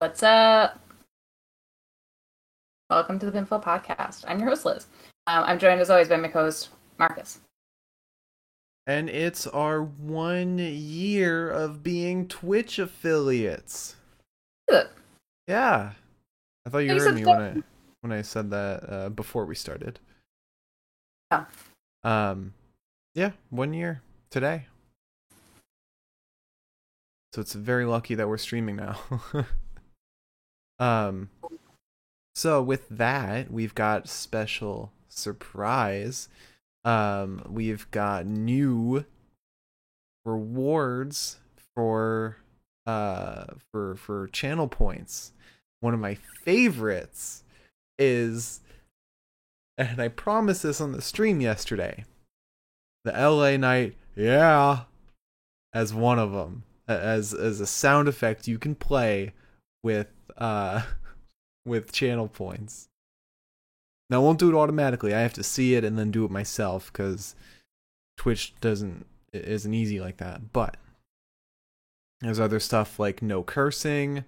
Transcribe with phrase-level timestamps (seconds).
[0.00, 0.80] What's up?
[2.88, 4.24] Welcome to the Pinfall Podcast.
[4.26, 4.86] I'm your host, Liz.
[5.26, 7.40] Um, I'm joined as always by my co-host, Marcus.
[8.86, 13.96] And it's our one year of being Twitch affiliates.
[15.46, 15.92] Yeah.
[16.64, 17.62] I thought you You heard me when I
[18.00, 20.00] when I said that uh, before we started.
[21.30, 21.46] Oh.
[22.04, 22.54] Um
[23.14, 24.64] yeah, one year today.
[27.34, 28.98] So it's very lucky that we're streaming now.
[30.80, 31.30] um
[32.34, 36.28] so with that, we've got special surprise.
[36.84, 39.04] Um we've got new
[40.24, 41.36] rewards
[41.74, 42.38] for
[42.86, 45.32] uh for for channel points.
[45.80, 47.44] One of my favorites
[47.98, 48.60] is
[49.78, 52.04] and I promised this on the stream yesterday.
[53.04, 54.82] The LA Knight, yeah,
[55.72, 59.32] as one of them, as as a sound effect you can play
[59.82, 60.82] with uh
[61.66, 62.88] with channel points.
[64.08, 65.14] Now I won't do it automatically.
[65.14, 67.34] I have to see it and then do it myself because
[68.16, 70.52] Twitch doesn't isn't easy like that.
[70.52, 70.76] But
[72.20, 74.24] there's other stuff like no cursing,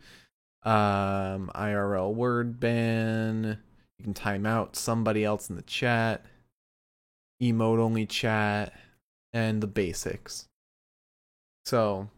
[0.63, 3.59] um, IRL word ban.
[3.99, 6.25] You can time out somebody else in the chat,
[7.43, 8.73] emote only chat,
[9.33, 10.49] and the basics.
[11.65, 12.09] So,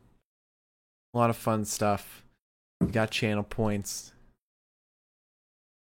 [1.12, 2.23] a lot of fun stuff.
[2.86, 4.12] You got channel points.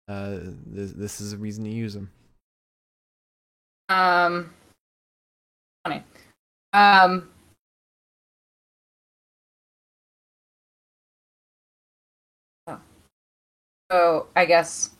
[0.09, 2.11] Uh, this, this is a reason to use them.
[3.89, 4.51] Um,
[5.85, 6.03] funny.
[6.73, 7.29] Um,
[12.67, 12.81] oh.
[13.91, 14.91] so I guess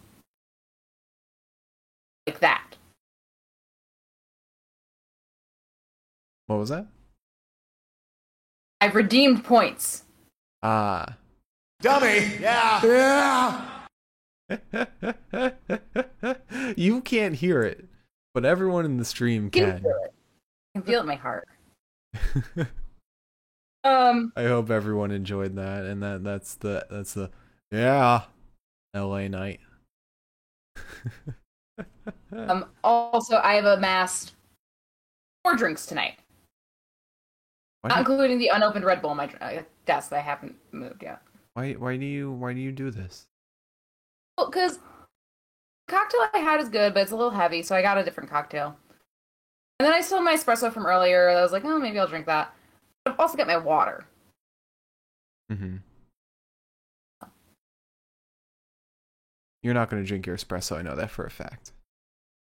[2.27, 2.77] like that.
[6.47, 6.87] What was that?
[8.81, 10.05] I've redeemed points.
[10.63, 11.17] Ah.
[11.81, 12.39] Dummy.
[12.41, 12.81] Yeah.
[12.85, 13.71] Yeah.
[16.77, 17.85] you can't hear it,
[18.35, 19.83] but everyone in the stream can can.
[19.83, 20.15] feel it.
[20.75, 21.49] I can feel it in my heart.
[23.87, 27.31] Um, I hope everyone enjoyed that, and that that's the that's the
[27.71, 28.23] yeah,
[28.95, 29.29] L.A.
[29.29, 29.61] Knight.
[32.33, 32.67] um.
[32.83, 34.35] Also, I have amassed
[35.45, 36.19] four drinks tonight,
[37.83, 40.57] why, not do, including the unopened Red Bull on my uh, desk that I haven't
[40.73, 41.23] moved yet.
[41.57, 43.29] Why why do you why do you do this?
[44.37, 44.79] Well, because
[45.89, 48.29] cocktail I had is good, but it's a little heavy, so I got a different
[48.29, 48.77] cocktail.
[49.79, 51.31] And then I still my espresso from earlier.
[51.31, 52.55] I was like, oh, maybe I'll drink that.
[53.07, 54.05] I've also got my water.
[55.51, 55.77] Mm-hmm.
[59.63, 60.77] You're not going to drink your espresso.
[60.77, 61.73] I know that for a fact.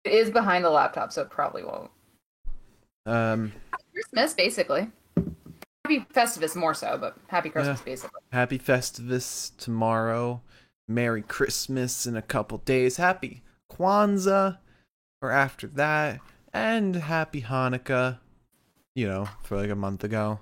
[0.04, 1.90] It is behind the laptop, so it probably won't.
[3.06, 3.52] Um,
[3.92, 4.88] Christmas, basically.
[5.90, 7.84] Happy Festivus more so, but happy Christmas, Yeah.
[7.84, 8.20] basically.
[8.32, 10.40] happy Festivus tomorrow.
[10.86, 12.96] Merry Christmas in a couple days.
[12.96, 14.58] Happy Kwanzaa
[15.22, 16.20] or after that.
[16.52, 18.18] And happy Hanukkah,
[18.94, 20.40] you know, for like a month ago.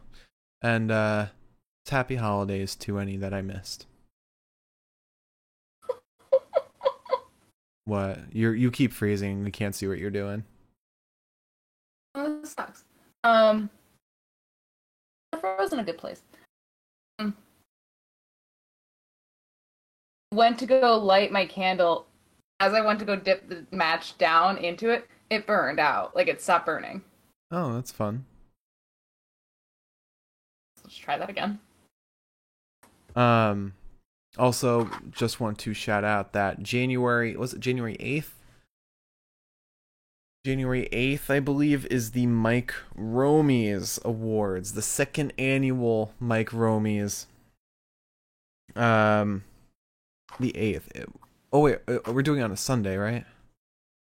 [0.63, 1.27] And uh
[1.85, 3.87] it's happy holidays to any that I missed.
[7.85, 8.19] What?
[8.35, 9.45] You you keep freezing.
[9.45, 10.45] We can't see what you're doing.
[12.15, 12.85] Oh, this sucks.
[13.25, 13.71] Um,
[15.39, 16.23] I froze a good place.
[17.19, 17.37] Um,
[20.33, 22.07] went to go light my candle.
[22.61, 26.17] As I went to go dip the match down into it, it burned out.
[26.17, 27.03] Like it stopped burning.
[27.51, 28.25] Oh, that's fun.
[30.83, 31.61] Let's try that again.
[33.15, 33.75] Um,
[34.37, 38.35] also, just want to shout out that January was it January eighth.
[40.45, 47.27] January eighth, I believe, is the Mike Romies Awards, the second annual Mike Romies.
[48.77, 49.45] Um,
[50.39, 50.91] the eighth.
[51.53, 53.25] Oh wait, uh, we're doing it on a Sunday, right?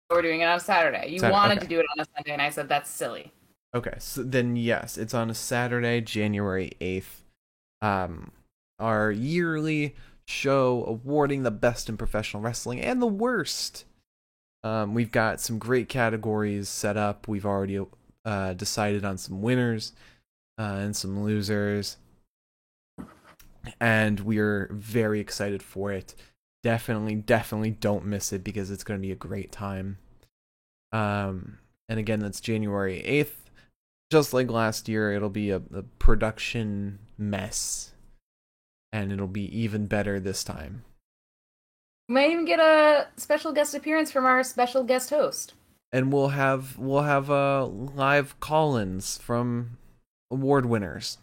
[0.09, 1.07] We're doing it on a Saturday.
[1.09, 1.65] You Saturday, wanted okay.
[1.65, 3.33] to do it on a Sunday, and I said that's silly.
[3.75, 7.23] Okay, so then yes, it's on a Saturday, January 8th.
[7.81, 8.31] Um
[8.79, 9.95] our yearly
[10.27, 13.85] show awarding the best in professional wrestling and the worst.
[14.67, 17.27] Um we've got some great categories set up.
[17.27, 17.79] We've already
[18.25, 19.93] uh decided on some winners
[20.59, 21.97] uh and some losers.
[23.79, 26.15] And we're very excited for it.
[26.63, 29.97] Definitely definitely don't miss it because it's going to be a great time.
[30.91, 31.59] Um
[31.89, 33.47] and again that's January 8th
[34.09, 37.91] just like last year, it'll be a, a production mess,
[38.93, 40.83] and it'll be even better this time.
[42.07, 45.53] We might even get a special guest appearance from our special guest host.
[45.91, 49.77] And we'll have we'll have uh, live call-ins from
[50.31, 51.17] award winners.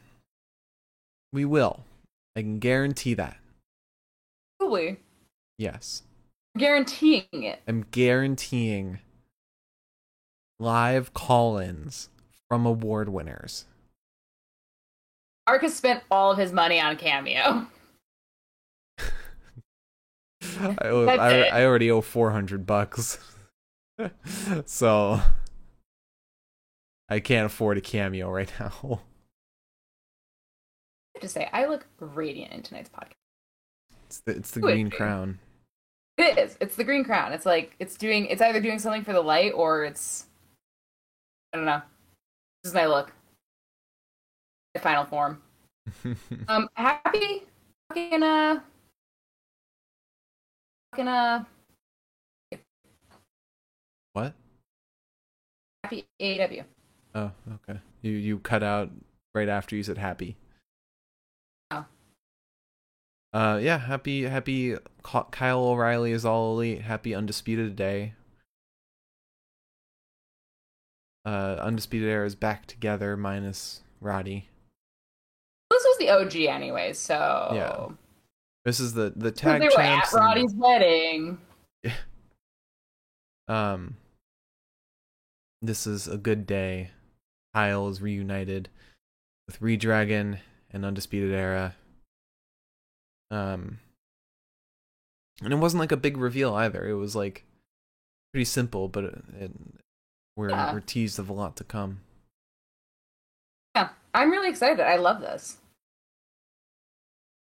[1.32, 1.84] We will.
[2.36, 3.38] I can guarantee that.
[4.58, 4.98] Probably.
[5.58, 6.02] Yes.
[6.56, 7.60] Guaranteeing it.
[7.66, 9.00] I'm guaranteeing
[10.60, 12.08] live call-ins
[12.48, 13.64] from award winners.
[15.46, 17.66] Mark has spent all of his money on Cameo.
[20.61, 21.43] I, I.
[21.61, 23.19] I already owe 400 bucks.
[24.67, 25.20] so
[27.08, 28.73] I can't afford a cameo right now.
[31.14, 33.12] I have to say, I look radiant in tonight's podcast.
[34.06, 35.38] It's the, it's the green crown.
[36.17, 36.56] It is.
[36.61, 37.32] It's the green crown.
[37.32, 38.26] It's like it's doing.
[38.26, 40.26] It's either doing something for the light or it's.
[41.52, 41.82] I don't know.
[42.62, 43.12] This is my look.
[44.75, 45.41] My final form.
[46.49, 47.43] Um, happy
[47.88, 48.61] fucking uh.
[50.99, 51.44] Uh.
[54.12, 54.35] what?
[55.82, 56.64] Happy AW.
[57.14, 57.81] Oh, okay.
[58.02, 58.91] You you cut out
[59.35, 60.37] right after you said happy.
[61.70, 61.85] Oh.
[63.32, 63.79] Uh, yeah.
[63.79, 64.76] Happy happy.
[65.02, 66.82] Kyle O'Reilly is all elite.
[66.82, 68.14] Happy undisputed day.
[71.26, 74.49] Uh, undisputed era is back together minus Roddy.
[75.70, 77.88] This was the OG anyway, so Yeah.
[78.64, 80.12] This is the the tag they were at champs.
[80.14, 81.38] and- Roddy's wedding.
[83.46, 83.99] Um,
[85.61, 86.93] this is a good day.
[87.55, 88.70] Kyle is reunited
[89.46, 90.38] with ReDRagon
[90.70, 91.76] and Undisputed Era.
[93.31, 93.81] Um,
[95.43, 96.88] and it wasn't like a big reveal either.
[96.88, 97.44] It was like
[98.32, 99.50] pretty simple, but it, it,
[100.37, 100.72] we're Yeah.
[100.72, 102.00] we're teased of a lot to come.
[103.76, 104.81] Yeah, I'm really excited.
[104.81, 105.58] I love this.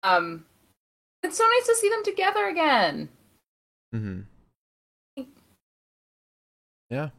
[0.03, 0.47] Um,
[1.23, 3.09] it's so nice to see them together again.
[3.93, 4.21] hmm
[6.89, 7.11] Yeah,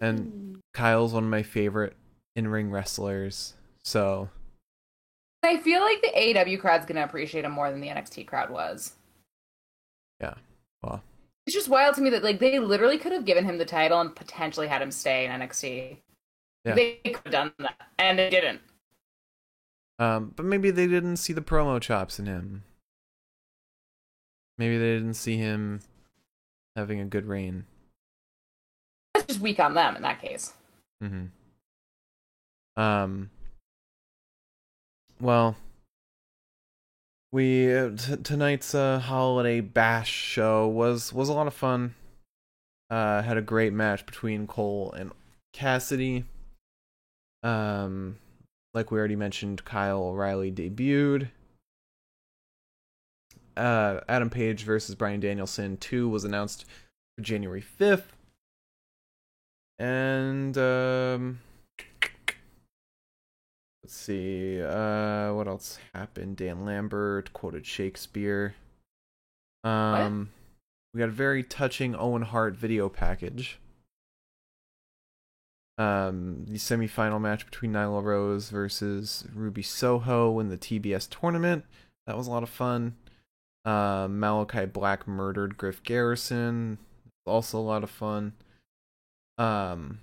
[0.00, 1.94] and Kyle's one of my favorite
[2.34, 3.54] in-ring wrestlers.
[3.84, 4.28] So
[5.44, 8.94] I feel like the AEW crowd's gonna appreciate him more than the NXT crowd was.
[10.20, 10.34] yeah,
[10.82, 11.02] well,
[11.46, 14.00] It's just wild to me that like they literally could have given him the title
[14.00, 15.98] and potentially had him stay in NXT.
[16.64, 16.74] Yeah.
[16.74, 18.60] They could have done that, and they didn't.
[20.00, 22.64] Um, but maybe they didn't see the promo chops in him.
[24.58, 25.80] Maybe they didn't see him
[26.76, 27.64] having a good reign.
[29.14, 30.52] That's just weak on them in that case.
[31.02, 31.26] Mm-hmm.
[32.80, 33.30] Um.
[35.20, 35.56] Well,
[37.32, 41.94] we uh, t- tonight's uh, holiday bash show was was a lot of fun.
[42.90, 45.12] Uh, had a great match between Cole and
[45.52, 46.24] Cassidy.
[47.42, 48.16] Um,
[48.74, 51.28] like we already mentioned, Kyle O'Reilly debuted.
[53.58, 56.64] Uh, Adam Page versus Bryan Danielson 2 was announced
[57.16, 58.04] for January 5th.
[59.80, 61.38] And um
[63.82, 66.36] let's see, uh what else happened?
[66.36, 68.54] Dan Lambert quoted Shakespeare.
[69.62, 70.30] Um
[70.92, 73.60] we got a very touching Owen Hart video package.
[75.76, 81.64] Um the semifinal match between Nyla Rose versus Ruby Soho in the TBS tournament.
[82.06, 82.96] That was a lot of fun.
[83.64, 86.78] Uh, Malakai Black murdered Griff Garrison.
[87.26, 88.32] Also a lot of fun.
[89.36, 90.00] Um,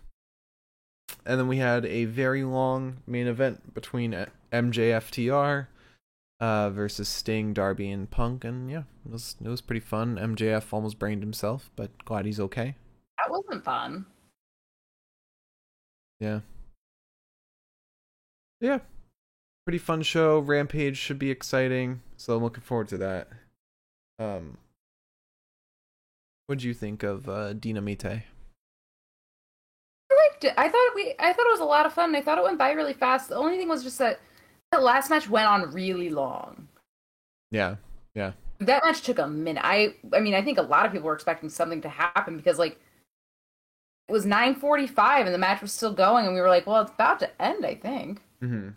[1.26, 5.68] and then we had a very long main event between uh, MJFTR
[6.40, 10.18] uh, versus Sting, Darby, and Punk, and yeah, it was it was pretty fun.
[10.18, 12.76] MJF almost brained himself, but glad he's okay.
[13.18, 14.06] That wasn't fun.
[16.20, 16.42] Yeah,
[18.62, 18.80] yeah,
[19.66, 20.40] pretty fun show.
[20.40, 23.28] Rampage should be exciting, so I'm looking forward to that.
[24.20, 24.58] Um,
[26.48, 28.06] what'd you think of uh, Dynamite?
[28.06, 28.24] I
[30.32, 30.54] liked it.
[30.58, 31.14] I thought we.
[31.20, 32.16] I thought it was a lot of fun.
[32.16, 33.30] I thought it went by really fast.
[33.30, 34.20] The only thing was just that
[34.72, 36.68] the last match went on really long.
[37.52, 37.76] Yeah,
[38.14, 38.32] yeah.
[38.60, 39.62] That match took a minute.
[39.66, 39.96] I.
[40.14, 42.80] I mean, I think a lot of people were expecting something to happen because like
[44.08, 46.92] it was 9:45 and the match was still going, and we were like, well, it's
[46.92, 47.66] about to end.
[47.66, 48.70] I think Mm-hmm.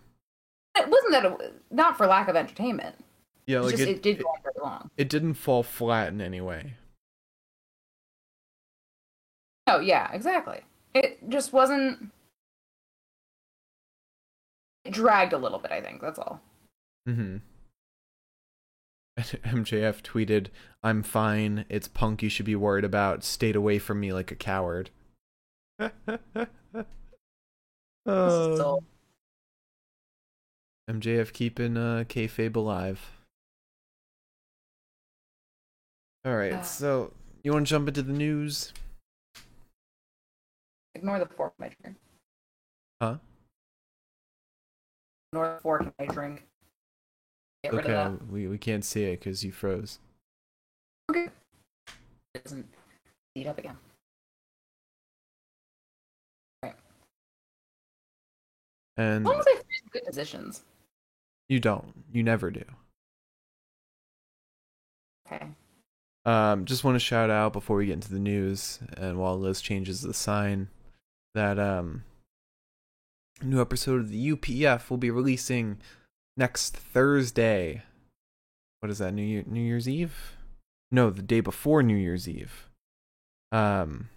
[0.76, 2.94] it wasn't that it, not for lack of entertainment.
[3.48, 4.90] Yeah, like just it, it, did it, go very long.
[4.98, 6.74] it didn't fall flat in any way.
[9.66, 10.60] Oh yeah, exactly.
[10.92, 12.12] It just wasn't.
[14.84, 15.72] It dragged a little bit.
[15.72, 16.42] I think that's all.
[17.08, 17.38] Mm-hmm.
[19.18, 20.48] MJF tweeted,
[20.82, 21.64] "I'm fine.
[21.70, 23.24] It's Punk you should be worried about.
[23.24, 24.90] Stayed away from me like a coward."
[28.04, 28.82] oh,
[30.90, 33.17] MJF keeping uh, kayfabe alive.
[36.24, 36.62] All right, Ah.
[36.62, 38.72] so you want to jump into the news?
[40.94, 41.96] ignore the fork in my drink.
[43.00, 43.18] Huh?
[45.32, 46.44] Ignore the fork in my drink.
[47.62, 48.26] Get rid okay, of that.
[48.28, 50.00] we we can't see it because you froze.
[51.10, 51.28] Okay.
[52.34, 52.66] It doesn't
[53.34, 53.76] beat up again.
[56.64, 56.74] Right.
[58.96, 60.62] And As long as I find good positions.
[61.48, 61.94] you don't.
[62.12, 62.64] You never do.
[65.30, 65.46] Okay.
[66.28, 69.62] Um, just want to shout out before we get into the news, and while Liz
[69.62, 70.68] changes the sign,
[71.34, 72.04] that um,
[73.42, 75.78] new episode of the UPF will be releasing
[76.36, 77.82] next Thursday.
[78.80, 79.14] What is that?
[79.14, 80.36] New Year, New Year's Eve?
[80.92, 82.68] No, the day before New Year's Eve.
[83.50, 84.10] Um,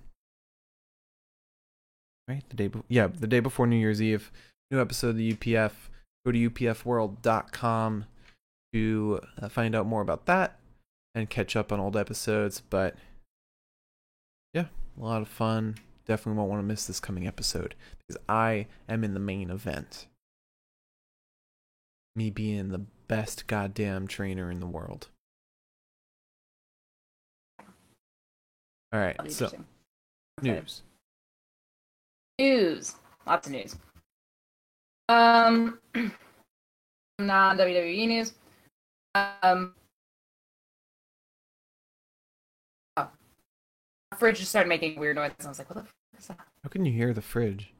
[2.27, 2.67] right, the day.
[2.67, 4.33] Be- yeah, the day before New Year's Eve.
[4.69, 5.71] New episode of the UPF.
[6.25, 8.03] Go to upfworld.com
[8.73, 10.57] to uh, find out more about that
[11.13, 12.61] and catch up on old episodes.
[12.69, 12.95] But
[14.53, 14.65] yeah,
[14.99, 15.75] a lot of fun.
[16.05, 20.07] Definitely won't want to miss this coming episode because I am in the main event.
[22.15, 25.07] Me being the best goddamn trainer in the world.
[28.93, 29.49] All right, so.
[30.41, 30.81] News.
[32.39, 32.95] News.
[33.25, 33.75] Lots of news.
[35.07, 35.79] Um,
[37.19, 38.33] non WWE news.
[39.15, 39.73] Um,
[44.21, 45.43] fridge just started making weird noises.
[45.43, 47.73] I was like, "What the fuck is that?" How can you hear the fridge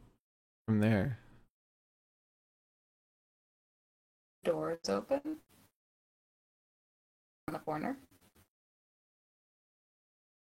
[0.68, 1.20] from there?
[4.44, 5.38] Doors open
[7.48, 7.96] on the corner.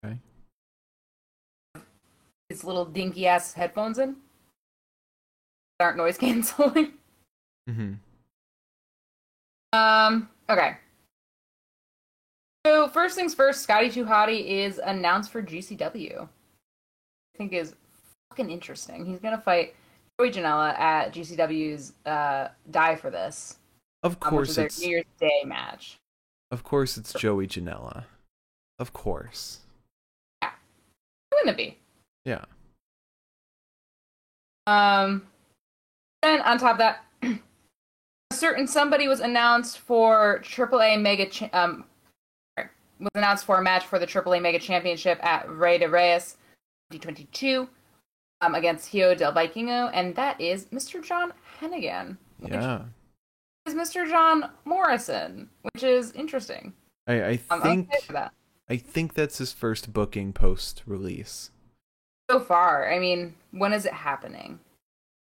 [0.03, 0.17] Okay.
[2.49, 4.15] These little dinky ass headphones in.
[5.79, 6.93] Aren't noise canceling.
[7.69, 7.93] Mm-hmm.
[9.77, 10.27] Um.
[10.49, 10.77] Okay.
[12.65, 16.21] So first things first, Scotty 2 Hotty is announced for GCW.
[16.23, 17.73] I think is
[18.29, 19.05] fucking interesting.
[19.05, 19.75] He's gonna fight
[20.19, 23.57] Joey Janela at GCW's uh, Die for This,
[24.03, 25.97] Of um, course their it's New Year's Day match.
[26.51, 28.05] of course it's Joey Janela.
[28.79, 29.59] Of course.
[30.41, 30.51] Yeah,
[31.33, 31.77] wouldn't it be?
[32.25, 32.45] Yeah.
[34.67, 35.27] Um.
[36.21, 41.25] Then on top of that, a certain somebody was announced for AAA Mega.
[41.25, 41.83] Cha- um,
[43.03, 46.37] was announced for a match for the AAA Mega Championship at Rey de Reyes
[46.91, 47.67] 2022
[48.41, 51.03] um, against Hijo del Vikingo, and that is Mr.
[51.03, 52.17] John Hennigan.
[52.39, 52.83] Yeah.
[53.65, 54.09] Is Mr.
[54.09, 56.73] John Morrison, which is interesting.
[57.07, 57.89] I, I I'm think.
[58.69, 61.51] I think that's his first booking post release.
[62.29, 64.59] So far, I mean, when is it happening?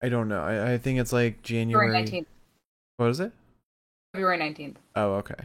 [0.01, 0.41] I don't know.
[0.41, 2.03] I, I think it's like February January.
[2.03, 2.25] 19th.
[2.97, 3.31] What is it?
[4.13, 4.75] February 19th.
[4.95, 5.35] Oh, okay.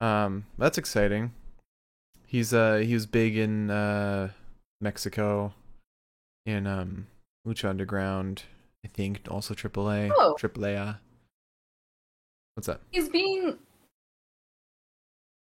[0.00, 1.32] Um, that's exciting.
[2.26, 4.30] He's uh he was big in uh
[4.80, 5.54] Mexico,
[6.46, 7.06] in um
[7.46, 8.42] Lucha Underground.
[8.84, 10.10] I think also AAA.
[10.14, 10.36] Oh.
[10.38, 10.98] AAA.
[12.54, 12.80] What's that?
[12.90, 13.58] He's being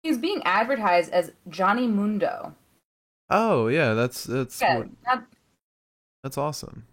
[0.02, 2.54] he's being advertised as Johnny Mundo.
[3.30, 5.24] Oh yeah, that's that's Yeah, what- that-
[6.22, 6.86] that's awesome.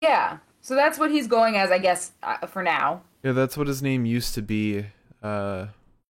[0.00, 0.38] yeah.
[0.60, 3.02] So that's what he's going as, I guess, uh, for now.
[3.22, 4.86] Yeah, that's what his name used to be
[5.22, 5.66] uh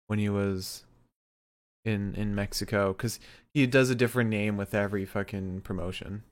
[0.07, 0.85] when he was
[1.85, 3.21] in in Mexico cuz
[3.55, 6.25] he does a different name with every fucking promotion.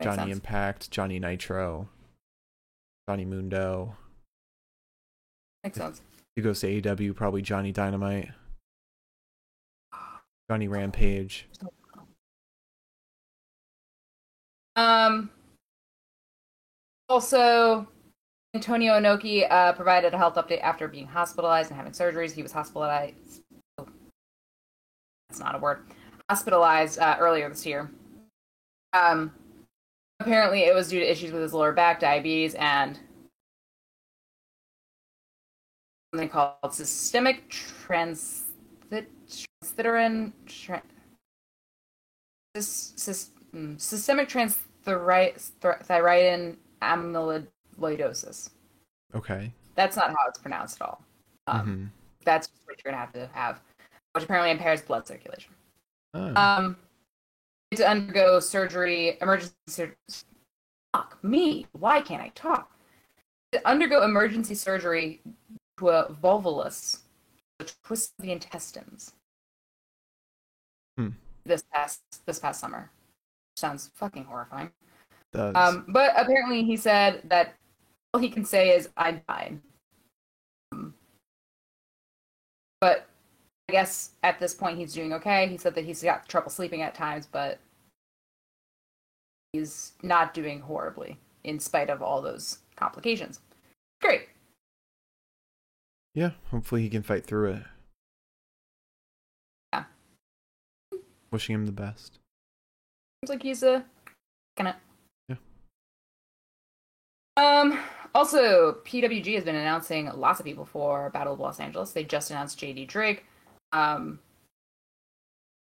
[0.00, 0.36] Makes Johnny sense.
[0.36, 1.88] Impact, Johnny Nitro,
[3.08, 3.96] Johnny Mundo.
[5.62, 6.02] Makes sense.
[6.36, 8.30] He goes to AEW, probably Johnny Dynamite,
[10.50, 11.48] Johnny Rampage.
[14.76, 15.30] Um.
[17.08, 17.86] Also,
[18.54, 22.32] Antonio Inoki uh, provided a health update after being hospitalized and having surgeries.
[22.32, 23.42] He was hospitalized.
[25.28, 25.80] That's not a word.
[26.30, 27.90] Hospitalized uh, earlier this year.
[28.92, 29.32] Um.
[30.20, 32.98] Apparently, it was due to issues with his lower back, diabetes, and
[36.12, 38.44] something called systemic trans
[38.90, 40.82] transthyretin tran-
[42.56, 46.56] sys- sys- mm, systemic transthyretin
[47.78, 48.50] amyloidosis.
[49.14, 49.52] Okay.
[49.74, 51.02] That's not how it's pronounced at all.
[51.46, 52.24] Um, Mhm.
[52.24, 53.60] That's what you're gonna have to have,
[54.12, 55.52] which apparently impairs blood circulation.
[56.14, 56.34] Oh.
[56.34, 56.76] Um,
[57.72, 59.54] to undergo surgery, emergency.
[59.68, 59.96] Sur-
[60.94, 61.66] Fuck me!
[61.72, 62.70] Why can't I talk?
[63.52, 65.20] To undergo emergency surgery
[65.78, 67.00] to a volvulus,
[67.58, 69.12] a twist of the intestines.
[70.96, 71.10] Hmm.
[71.44, 72.90] This past this past summer,
[73.56, 74.70] sounds fucking horrifying.
[75.32, 75.54] Does.
[75.56, 77.56] Um, but apparently he said that
[78.14, 79.58] all he can say is I died.
[80.70, 80.94] Um,
[82.80, 83.08] but
[83.68, 85.48] I guess at this point he's doing okay.
[85.48, 87.58] He said that he's got trouble sleeping at times, but
[89.52, 93.40] he's not doing horribly in spite of all those complications.
[94.00, 94.28] Great.
[96.14, 97.62] yeah, hopefully he can fight through it.
[99.72, 99.84] Yeah.
[101.32, 102.18] Wishing him the best.
[103.22, 103.82] Seems like he's uh,
[104.56, 104.76] gonna.
[105.28, 105.36] Yeah.
[107.36, 107.78] Um.
[108.14, 111.92] Also, PWG has been announcing lots of people for Battle of Los Angeles.
[111.92, 113.24] They just announced JD Drake.
[113.72, 114.20] Um.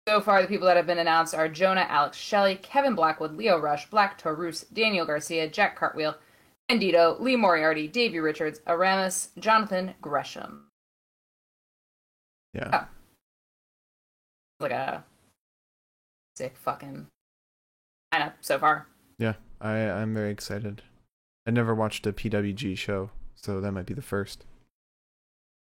[0.09, 3.59] So far, the people that have been announced are Jonah, Alex Shelley, Kevin Blackwood, Lio
[3.59, 6.17] Rush, Black Taurus, Daniel Garcia, Jack Cartwheel,
[6.69, 10.67] Bandito, Lee Moriarty, Davey Richards, Aramis, Jonathan Gresham.
[12.55, 12.71] Yeah.
[12.73, 12.89] Oh.
[14.59, 15.05] Like a
[16.35, 17.07] sick fucking
[18.13, 18.89] lineup so far.
[19.19, 19.35] Yeah.
[19.61, 20.83] I I'm very excited.
[21.47, 24.45] I never watched a PWG show, so that might be the first.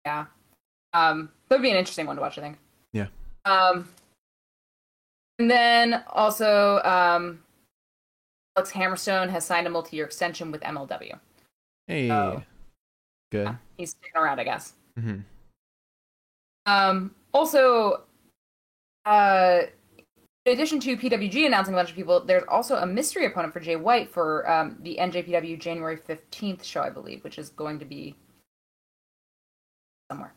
[0.05, 0.25] Yeah.
[0.93, 2.57] Um, that would be an interesting one to watch, I think.
[2.93, 3.07] Yeah.
[3.45, 3.87] Um,
[5.39, 7.39] and then also, um,
[8.57, 11.17] Alex Hammerstone has signed a multi-year extension with MLW.
[11.87, 12.11] Hey.
[12.11, 12.43] Oh.
[13.31, 13.45] Good.
[13.45, 14.73] Yeah, he's sticking around, I guess.
[14.99, 15.19] hmm
[16.65, 18.01] Um, also,
[19.05, 19.61] uh,
[20.45, 23.59] in addition to PWG announcing a bunch of people, there's also a mystery opponent for
[23.59, 27.85] Jay White for um, the NJPW January 15th show, I believe, which is going to
[27.85, 28.15] be
[30.11, 30.33] somewhere.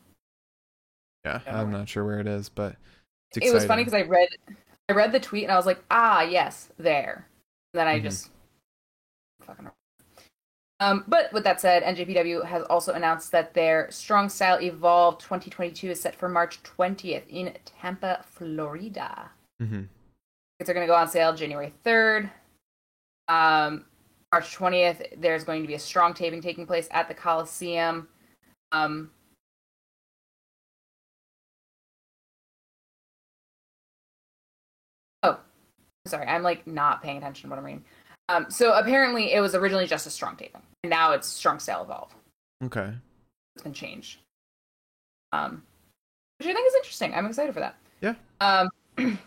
[1.25, 1.41] Yeah.
[1.47, 1.61] Yeah.
[1.61, 2.77] I'm not sure where it is, but
[3.35, 4.29] it's it was funny because I read
[4.91, 7.27] I read the tweet and I was like, ah, yes, there.
[7.73, 8.03] And then I Mhm.
[8.03, 8.31] just
[9.41, 9.71] fucking.
[10.81, 15.93] Um, but with that said, NJPW has also announced that their Strong Style Evolve 2022
[15.93, 19.31] is set for March 20th in Tampa, Florida.
[19.63, 19.89] Mhm.
[20.59, 22.31] Tickets are going to go on sale January 3rd.
[23.29, 23.85] Um,
[24.33, 28.09] March 20th, there's going to be a strong taping taking place at the Coliseum.
[28.73, 29.11] Um,
[35.23, 35.39] oh,
[36.07, 37.85] sorry, I'm like not paying attention to what I'm reading.
[38.29, 41.83] Um, so apparently, it was originally just a strong taping, and now it's strong style
[41.83, 42.15] evolve.
[42.65, 42.93] Okay.
[43.55, 44.19] It's been changed.
[45.33, 45.63] Um,
[46.39, 47.15] which I think is interesting.
[47.15, 47.77] I'm excited for that.
[48.01, 48.15] Yeah.
[48.41, 48.69] Um,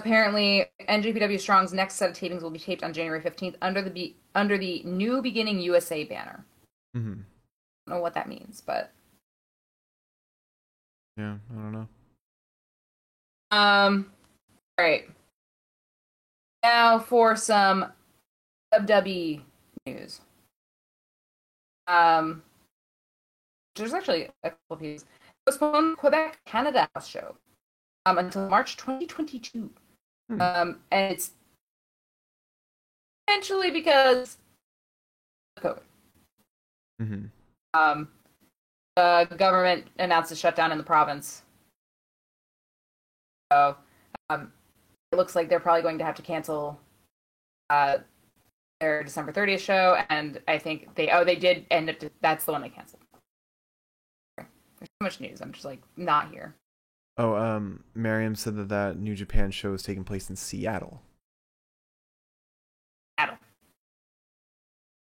[0.00, 3.90] apparently, NJPW Strong's next set of tapings will be taped on January 15th under the
[3.90, 6.44] be- under the New Beginning USA banner.
[6.94, 7.14] hmm
[7.86, 8.92] I don't know what that means, but
[11.16, 11.36] Yeah.
[11.50, 11.88] I don't know.
[13.50, 14.12] um,
[14.78, 15.08] all right.
[16.62, 17.86] Now for some
[18.74, 19.40] WWE
[19.86, 20.20] news.
[21.88, 22.42] Um,
[23.74, 25.04] there's actually a couple of these.
[25.46, 27.34] Postponed Quebec Canada House show
[28.06, 29.70] um, until March 2022.
[30.30, 30.40] Hmm.
[30.40, 31.32] Um, and it's
[33.28, 34.38] essentially because
[35.56, 35.82] of COVID.
[37.00, 37.24] hmm
[37.74, 38.08] Um,
[38.96, 41.42] the government announced a shutdown in the province.
[43.52, 43.76] So,
[44.28, 44.52] um,
[45.10, 46.78] it looks like they're probably going to have to cancel
[47.70, 47.98] uh,
[48.80, 51.96] their December 30th show, and I think they oh they did end up.
[52.20, 53.02] that's the one they canceled.
[54.36, 54.46] There's
[55.00, 55.40] so much news.
[55.40, 56.54] I'm just like not here.
[57.16, 61.02] Oh, um, Miriam said that that New Japan show is taking place in Seattle.
[63.18, 63.38] Seattle.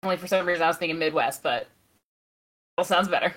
[0.02, 1.68] Only for some reason I was thinking Midwest, but
[2.76, 3.34] all sounds better.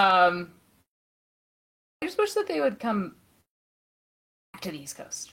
[0.00, 0.50] Um,
[2.02, 3.14] I just wish that they would come
[4.52, 5.32] back to the East Coast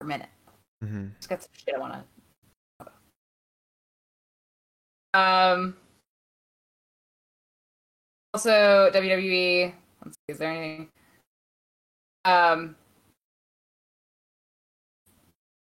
[0.00, 0.28] for a minute.
[0.84, 1.06] Mm-hmm.
[1.18, 2.04] Just got some shit I want to.
[5.18, 5.76] Um.
[8.34, 9.72] Also, WWE.
[10.04, 10.88] Let's see, is there anything?
[12.24, 12.76] Um.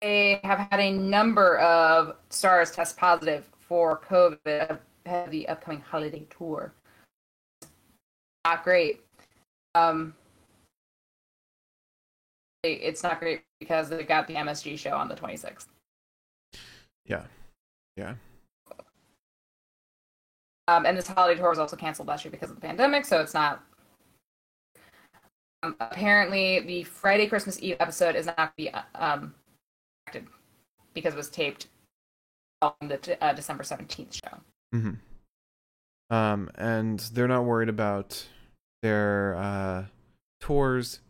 [0.01, 5.81] They have had a number of stars test positive for COVID ahead of the upcoming
[5.81, 6.73] holiday tour.
[8.45, 9.01] Not great.
[9.75, 10.15] Um.
[12.65, 15.67] It's not great because they got the MSG show on the 26th.
[17.07, 17.23] Yeah.
[17.97, 18.15] Yeah.
[20.69, 23.21] Um, and this holiday tour was also canceled last year because of the pandemic, so
[23.21, 23.63] it's not.
[25.63, 29.35] Um, apparently, the Friday Christmas Eve episode is not going to be um,
[30.07, 30.27] acted
[30.95, 31.69] because it was taped
[32.61, 34.39] on the uh, December seventeenth show.
[34.75, 36.15] Mm-hmm.
[36.15, 38.27] Um, and they're not worried about
[38.83, 39.85] their uh,
[40.41, 41.01] tours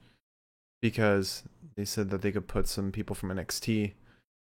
[0.80, 1.42] because
[1.76, 3.92] they said that they could put some people from NXT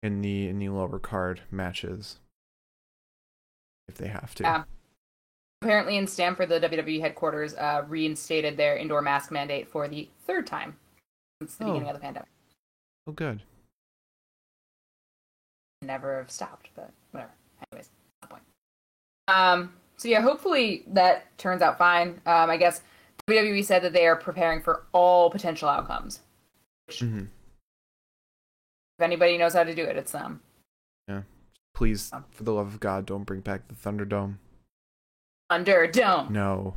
[0.03, 2.19] in the in the lower card matches
[3.89, 4.43] if they have to.
[4.43, 4.65] Yeah.
[5.63, 10.47] Apparently, in Stamford, the WWE headquarters uh, reinstated their indoor mask mandate for the third
[10.47, 10.77] time
[11.41, 11.69] since the Oh.
[11.69, 12.29] beginning of the pandemic.
[13.07, 13.43] Oh, good.
[15.83, 17.33] never have stopped, but whatever.
[17.73, 17.89] Anyways,
[18.29, 18.43] point.
[19.29, 22.21] Um, so yeah, hopefully that turns out fine.
[22.27, 22.83] Um, I guess
[23.27, 26.21] WWE said that they are preparing for all potential outcomes.
[26.99, 27.21] hmm
[28.99, 30.41] If anybody knows how to do it, it's them.
[31.09, 31.23] Yeah.
[31.75, 32.27] Please, Um.
[32.31, 34.37] for the love of God, don't bring back the Thunderdome.
[35.51, 36.33] Under a Dome.
[36.33, 36.75] No.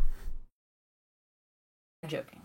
[2.02, 2.42] I'm joking.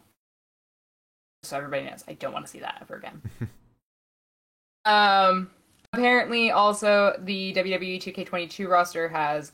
[1.42, 3.22] so everybody knows, I don't want to see that ever again.
[4.84, 5.50] um,
[5.92, 9.52] apparently, also the WWE 2K22 roster has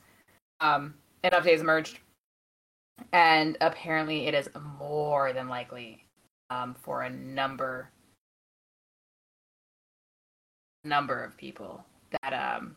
[0.60, 2.00] um an update has emerged,
[3.12, 6.04] and apparently it is more than likely
[6.50, 7.88] um for a number
[10.84, 11.84] number of people
[12.22, 12.76] that um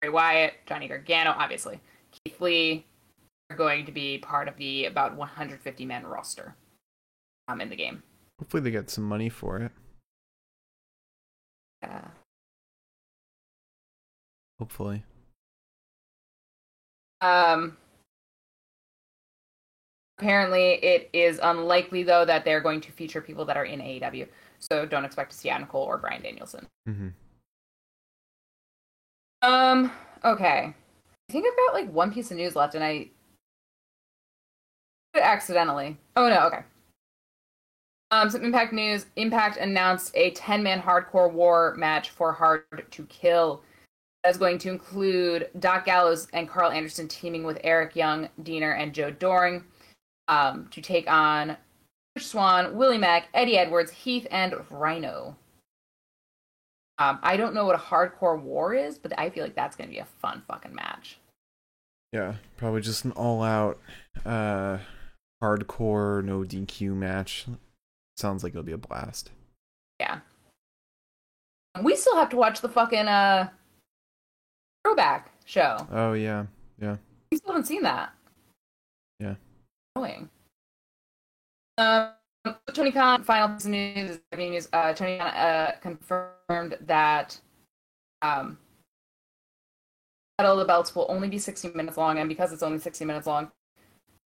[0.00, 1.80] Bray Wyatt, Johnny Gargano, obviously,
[2.24, 2.86] Keith Lee
[3.50, 6.54] are going to be part of the about 150 man roster
[7.48, 8.02] um in the game.
[8.38, 9.72] Hopefully they get some money for it.
[11.82, 12.08] Yeah.
[14.58, 15.04] Hopefully.
[17.20, 17.76] Um
[20.18, 24.28] apparently it is unlikely though that they're going to feature people that are in AEW.
[24.58, 26.66] So don't expect to see Adam Cole or Bryan Danielson.
[26.88, 27.08] Mm-hmm.
[29.42, 29.92] Um,
[30.24, 30.74] okay.
[31.34, 33.08] Think I've got like one piece of news left and I
[35.16, 35.98] accidentally.
[36.14, 36.60] Oh no, okay.
[38.12, 39.06] Um, some Impact news.
[39.16, 43.64] Impact announced a 10 man hardcore war match for Hard to Kill.
[44.22, 48.94] That's going to include Doc Gallows and Karl Anderson teaming with Eric Young, Deaner, and
[48.94, 49.64] Joe Doering
[50.28, 51.56] um, to take on
[52.14, 55.34] Rich Swann, Willie Mack, Eddie Edwards, Heath, and Rhino.
[56.98, 59.90] Um, I don't know what a hardcore war is, but I feel like that's going
[59.90, 61.18] to be a fun fucking match.
[62.14, 63.80] Yeah, probably just an all-out,
[64.24, 64.78] uh,
[65.42, 67.46] hardcore no DQ match.
[68.16, 69.32] Sounds like it'll be a blast.
[69.98, 70.20] Yeah.
[71.82, 73.48] We still have to watch the fucking uh
[74.84, 75.88] throwback show.
[75.90, 76.46] Oh yeah,
[76.80, 76.98] yeah.
[77.32, 78.12] We still haven't seen that.
[79.18, 79.34] Yeah.
[79.96, 80.30] Annoying.
[81.78, 82.10] Um,
[82.72, 87.40] Tony Khan, final news, is, uh, Tony Khan uh, confirmed that
[88.22, 88.56] um,
[90.38, 93.04] Battle of the Belts will only be 60 minutes long, and because it's only 60
[93.04, 93.50] minutes long,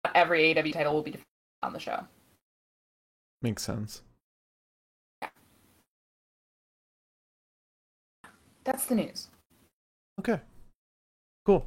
[0.03, 1.27] not every AEW title will be defended
[1.61, 2.05] on the show.
[3.43, 4.01] Makes sense.
[5.21, 5.29] Yeah.
[8.63, 9.27] That's the news.
[10.19, 10.39] Okay.
[11.45, 11.65] Cool.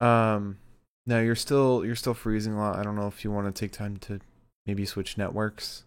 [0.00, 0.58] Um
[1.06, 2.76] now you're still you're still freezing a lot.
[2.76, 4.20] I don't know if you want to take time to
[4.66, 5.84] maybe switch networks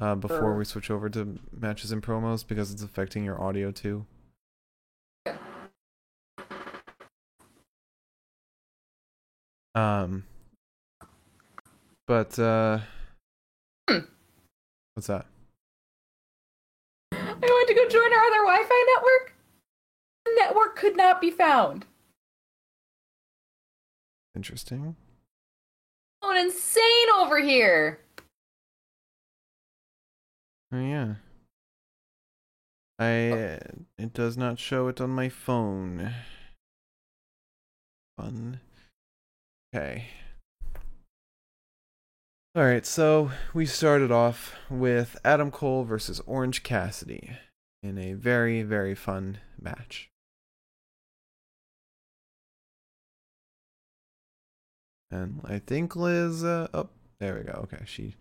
[0.00, 0.56] uh before Sure.
[0.56, 4.06] we switch over to matches and promos because it's affecting your audio too.
[9.74, 10.24] Um
[12.06, 12.80] but uh
[13.88, 13.98] Hmm.
[14.94, 15.26] What's that?
[17.12, 19.34] I went to go join our other Wi Fi network.
[20.24, 21.84] The network could not be found.
[24.34, 24.96] Interesting.
[26.22, 28.00] Oh, insane over here.
[30.72, 31.14] Oh yeah.
[32.98, 33.58] I uh,
[33.98, 36.14] it does not show it on my phone.
[38.16, 38.60] Fun.
[39.74, 40.04] Okay.
[42.54, 47.30] All right, so we started off with Adam Cole versus Orange Cassidy
[47.82, 50.10] in a very very fun match.
[55.10, 57.58] And I think Liz uh, oh, there we go.
[57.64, 58.14] Okay, she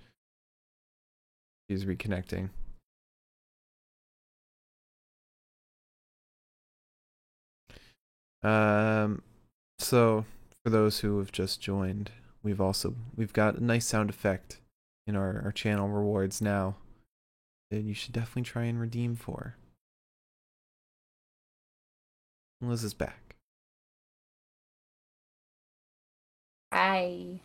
[1.70, 2.50] she's reconnecting.
[8.42, 9.22] Um,
[9.78, 10.26] so
[10.64, 14.60] for those who have just joined, we've also we've got a nice sound effect
[15.06, 16.76] in our, our channel rewards now
[17.70, 19.56] that you should definitely try and redeem for.
[22.62, 23.36] Liz is back.
[26.72, 27.42] Hi.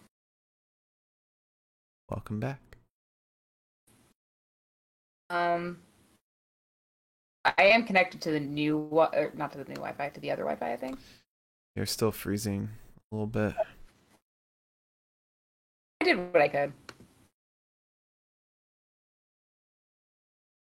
[2.08, 2.60] Welcome back.
[5.28, 5.78] Um,
[7.44, 10.44] I am connected to the new, wi- not to the new Wi-Fi, to the other
[10.44, 10.72] Wi-Fi.
[10.72, 10.98] I think
[11.74, 12.70] You're still freezing
[13.10, 13.54] a little bit.
[16.00, 16.72] I did what I could.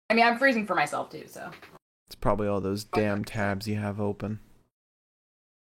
[0.09, 1.51] I mean, I'm freezing for myself too, so
[2.07, 4.39] It's probably all those damn tabs you have open.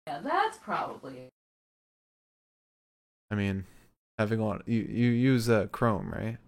[0.06, 1.28] yeah, that's probably
[3.30, 3.64] I mean,
[4.18, 6.38] having on you you use uh, Chrome, right?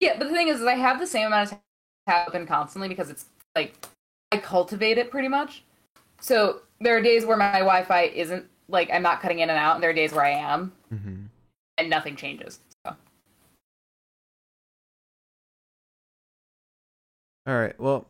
[0.00, 0.18] yeah.
[0.18, 1.58] But the thing is, is I have the same amount of
[2.08, 3.86] tab open constantly because it's like
[4.32, 5.62] I cultivate it pretty much.
[6.20, 9.74] So there are days where my Wi-Fi isn't like I'm not cutting in and out,
[9.74, 11.22] and there are days where I am, Mm-hmm.
[11.78, 12.60] and nothing changes.
[12.86, 12.94] So.
[17.46, 17.78] All right.
[17.80, 18.06] Well,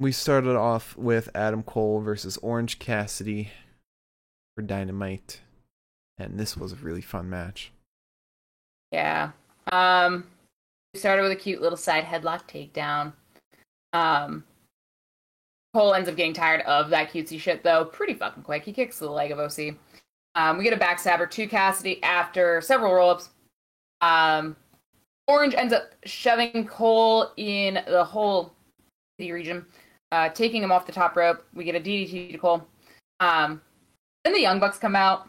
[0.00, 3.50] we started off with Adam Cole versus Orange Cassidy
[4.54, 5.40] for Dynamite,
[6.18, 7.72] and this was a really fun match.
[8.92, 9.30] Yeah.
[9.72, 10.24] Um
[10.94, 13.12] we started with a cute little side headlock takedown.
[13.92, 14.44] Um
[15.76, 18.64] Cole ends up getting tired of that cutesy shit though, pretty fucking quick.
[18.64, 19.76] He kicks the leg of OC.
[20.34, 23.28] Um we get a backstabber to Cassidy after several roll-ups.
[24.00, 24.56] Um
[25.28, 28.54] Orange ends up shoving Cole in the whole
[29.18, 29.66] city region,
[30.12, 31.44] uh, taking him off the top rope.
[31.52, 32.66] We get a DDT to Cole.
[33.18, 33.60] Um,
[34.24, 35.28] then the Young Bucks come out,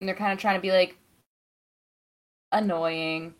[0.00, 0.96] and they're kind of trying to be like
[2.50, 3.34] annoying.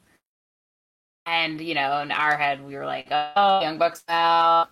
[1.24, 4.68] And you know, in our head, we were like, "Oh, Young Bucks out.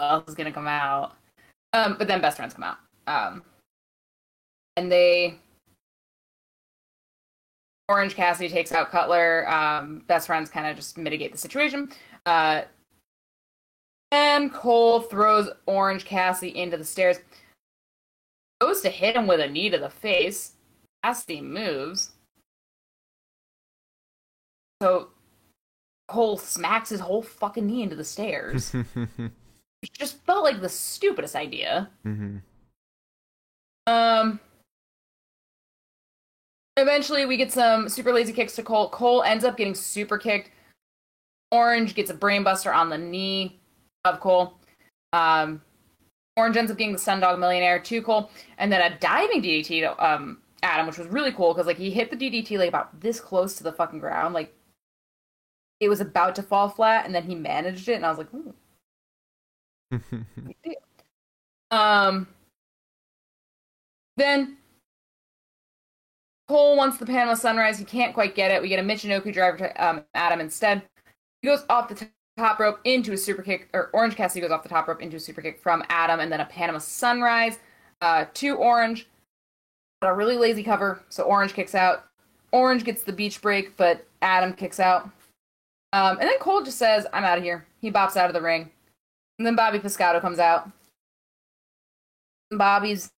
[0.00, 1.16] Else is gonna come out?"
[1.72, 3.44] Um, but then Best Friends come out, um,
[4.76, 5.38] and they
[7.90, 9.50] Orange Cassidy takes out Cutler.
[9.52, 11.90] Um, best friends kind of just mitigate the situation.
[12.24, 12.62] Uh,
[14.12, 17.18] and Cole throws Orange Cassidy into the stairs.
[18.60, 20.52] Goes to hit him with a knee to the face.
[21.02, 22.12] Cassidy moves.
[24.80, 25.08] So
[26.06, 28.72] Cole smacks his whole fucking knee into the stairs.
[29.82, 31.90] Which just felt like the stupidest idea.
[32.06, 32.38] mm-hmm.
[33.86, 34.40] Um.
[36.76, 38.88] Eventually, we get some super lazy kicks to Cole.
[38.88, 40.50] Cole ends up getting super kicked.
[41.50, 43.60] Orange gets a brainbuster on the knee
[44.04, 44.58] of Cole.
[45.12, 45.60] Um,
[46.36, 50.04] Orange ends up getting the Stundog Millionaire to Cole, and then a diving DDT to
[50.04, 53.20] um, Adam, which was really cool because like he hit the DDT like about this
[53.20, 54.54] close to the fucking ground, like
[55.80, 58.32] it was about to fall flat, and then he managed it, and I was like,
[58.32, 58.54] Ooh.
[61.72, 62.26] Um.
[64.16, 64.56] Then
[66.48, 67.78] Cole wants the Panama Sunrise.
[67.78, 68.60] He can't quite get it.
[68.60, 70.82] We get a Michinoku driver to um, Adam instead.
[71.42, 74.64] He goes off the top rope into a super kick, or Orange Cassidy goes off
[74.64, 77.60] the top rope into a super kick from Adam, and then a Panama Sunrise
[78.00, 79.06] uh, to Orange.
[80.02, 82.06] A really lazy cover, so Orange kicks out.
[82.52, 85.04] Orange gets the beach break, but Adam kicks out.
[85.92, 87.64] Um, and then Cole just says, I'm out of here.
[87.80, 88.70] He bops out of the ring.
[89.40, 90.70] And then Bobby Piscato comes out.
[92.50, 93.10] Bobby's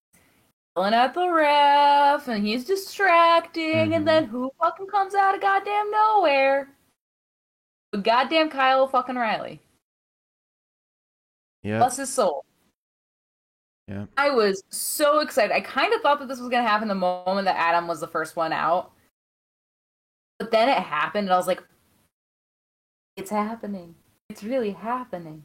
[0.76, 3.96] yelling at the ref, and he's distracting, Mhm.
[3.96, 6.68] and then who fucking comes out of goddamn nowhere?
[8.00, 9.60] Goddamn Kyle fucking Riley.
[11.64, 11.78] yeah.
[11.78, 12.44] Bless his soul.
[13.88, 14.06] Yeah.
[14.16, 15.52] I was so excited.
[15.52, 17.98] I kind of thought that this was going to happen the moment that Adam was
[17.98, 18.92] the first one out.
[20.38, 21.62] But then it happened, and I was like,
[23.16, 23.96] it's happening.
[24.28, 25.44] It's really happening.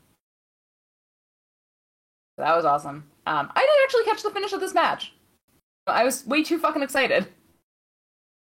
[2.38, 3.10] That was awesome.
[3.26, 5.14] Um, I didn't actually catch the finish of this match.
[5.88, 7.28] I was way too fucking excited.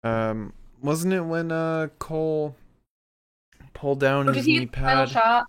[0.02, 2.56] Um, wasn't it when uh Cole
[3.74, 5.10] pulled down Oh, his knee get the final pad?
[5.10, 5.46] shot?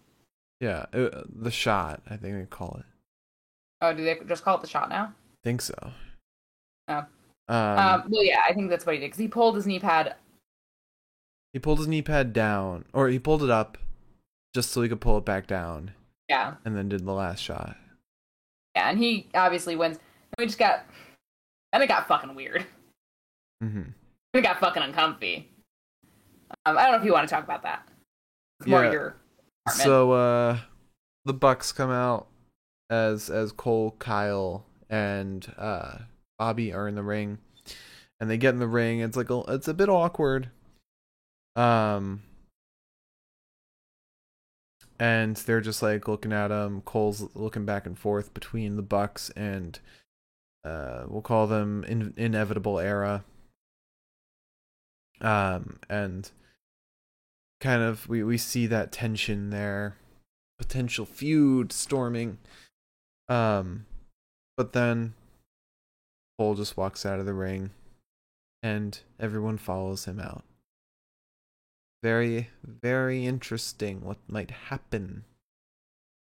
[0.60, 2.02] Yeah, uh, the shot.
[2.10, 2.86] I think they call it.
[3.82, 5.06] Oh, do they just call it the shot now?
[5.06, 5.92] I think so.
[6.88, 6.94] Oh.
[6.98, 7.08] Um,
[7.50, 10.16] Um, well, yeah, I think that's what he did because he pulled his knee pad.
[11.54, 13.78] he pulled his knee pad down, or he pulled it up,
[14.54, 15.92] just so he could pull it back down,
[16.30, 17.76] Yeah, and then did the last shot.
[18.76, 19.98] Yeah, and he obviously wins.
[19.98, 20.86] And we just got,
[21.74, 22.66] and it got fucking weird.
[23.64, 23.84] Mm-hmm.
[24.34, 25.50] It got fucking uncomfy.
[26.66, 27.88] Um, I don't know if you want to talk about that.
[28.60, 28.92] It's more Yeah.
[28.92, 29.16] your.
[29.70, 30.58] So uh
[31.26, 32.28] the Bucks come out
[32.90, 36.00] as as Cole, Kyle, and uh
[36.40, 37.38] Bobby are in the ring.
[38.20, 39.00] And they get in the ring.
[39.00, 40.50] It's like a, it's a bit awkward.
[41.56, 42.24] Um
[45.02, 46.82] and they're just like looking at him.
[46.82, 49.80] Cole's looking back and forth between the Bucks and
[50.64, 53.24] uh we'll call them in, inevitable era.
[55.20, 56.30] Um and
[57.60, 59.96] kind of we we see that tension there
[60.60, 62.38] potential feud storming
[63.28, 63.86] um
[64.56, 65.14] but then
[66.38, 67.72] Cole just walks out of the ring
[68.62, 70.44] and everyone follows him out
[72.04, 75.24] very very interesting what might happen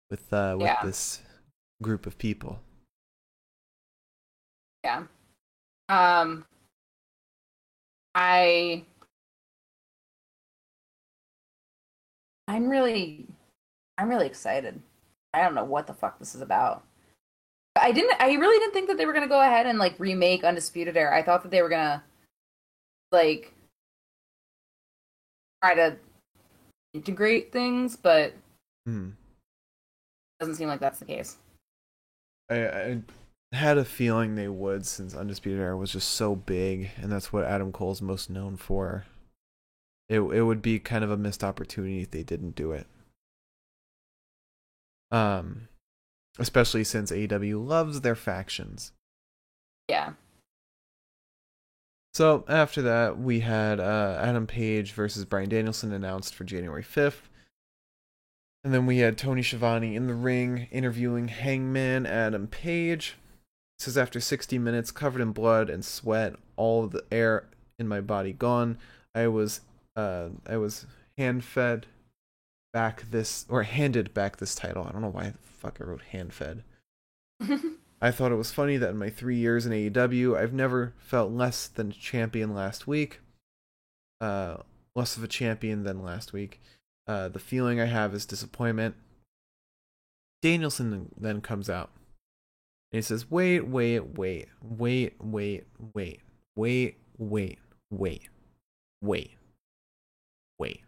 [0.10, 0.84] with uh with Yeah.
[0.84, 1.22] this
[1.82, 2.62] group of people
[4.88, 5.04] yeah.
[5.90, 6.46] Um,
[8.16, 8.86] I,
[12.48, 13.28] I'm really,
[13.98, 14.82] I'm really excited.
[15.34, 16.84] I don't know what the fuck this is about.
[17.76, 18.16] I didn't.
[18.20, 21.16] I really didn't think that they were gonna go ahead and like remake Undisputed Era
[21.16, 22.04] I thought that they were gonna,
[23.12, 23.54] like,
[25.62, 25.98] try to
[26.94, 28.34] integrate things, but
[28.86, 29.12] Hmm.
[30.40, 31.38] doesn't seem like that's the case.
[32.50, 33.02] I, I
[33.52, 37.44] had a feeling they would since Undisputed Era was just so big, and that's what
[37.46, 39.06] Adam Cole's most known for.
[40.10, 42.88] It it would be kind of a missed opportunity if they didn't do it.
[45.12, 45.68] Um,
[46.40, 48.92] especially since AEW loves their factions.
[49.90, 50.14] Yeah.
[52.18, 57.30] So after that, we had uh, Adam Page versus Bryan Danielson announced for January 5th.
[58.64, 63.18] And then we had Tony Schiavone in the ring interviewing Hangman Adam Page.
[63.78, 68.02] It says after 60 minutes, covered in blood and sweat, all the air in my
[68.02, 68.80] body gone,
[69.14, 69.62] I was
[69.96, 70.88] uh, I was
[71.20, 71.86] hand fed
[72.74, 74.88] back this or handed back this title.
[74.90, 76.64] I don't know why the fuck I wrote hand fed.
[78.02, 81.32] I thought it was funny that in my three years in AEW, I've never felt
[81.32, 83.22] less than champion last week.
[84.22, 84.58] Uh,
[84.96, 86.62] less of a champion than last week.
[87.08, 88.96] Uh, the feeling I have is disappointment.
[90.42, 91.92] Danielson then comes out.
[92.92, 96.22] And he says, wait, wait, wait, wait, wait, wait,
[96.56, 98.30] wait, wait, wait,
[99.02, 99.32] wait,
[100.60, 100.82] wait.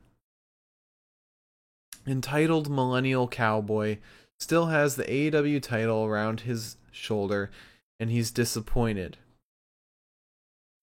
[2.08, 3.98] Entitled Millennial Cowboy
[4.40, 7.52] still has the AEW title around his shoulder,
[8.00, 9.18] and he's disappointed.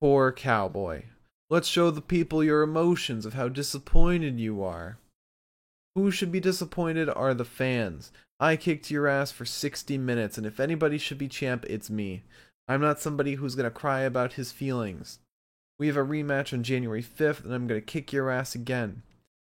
[0.01, 1.05] Poor cowboy.
[1.49, 4.99] Let's show the people your emotions of how disappointed you are.
[5.95, 8.12] Who should be disappointed are the fans.
[8.38, 12.25] I kicked your ass for 60 minutes, and if anybody should be champ, it's me.
[12.69, 15.21] I'm not somebody who's gonna cry about his feelings.
[15.79, 19.03] We have a rematch on January 5th, and I'm gonna kick your ass again.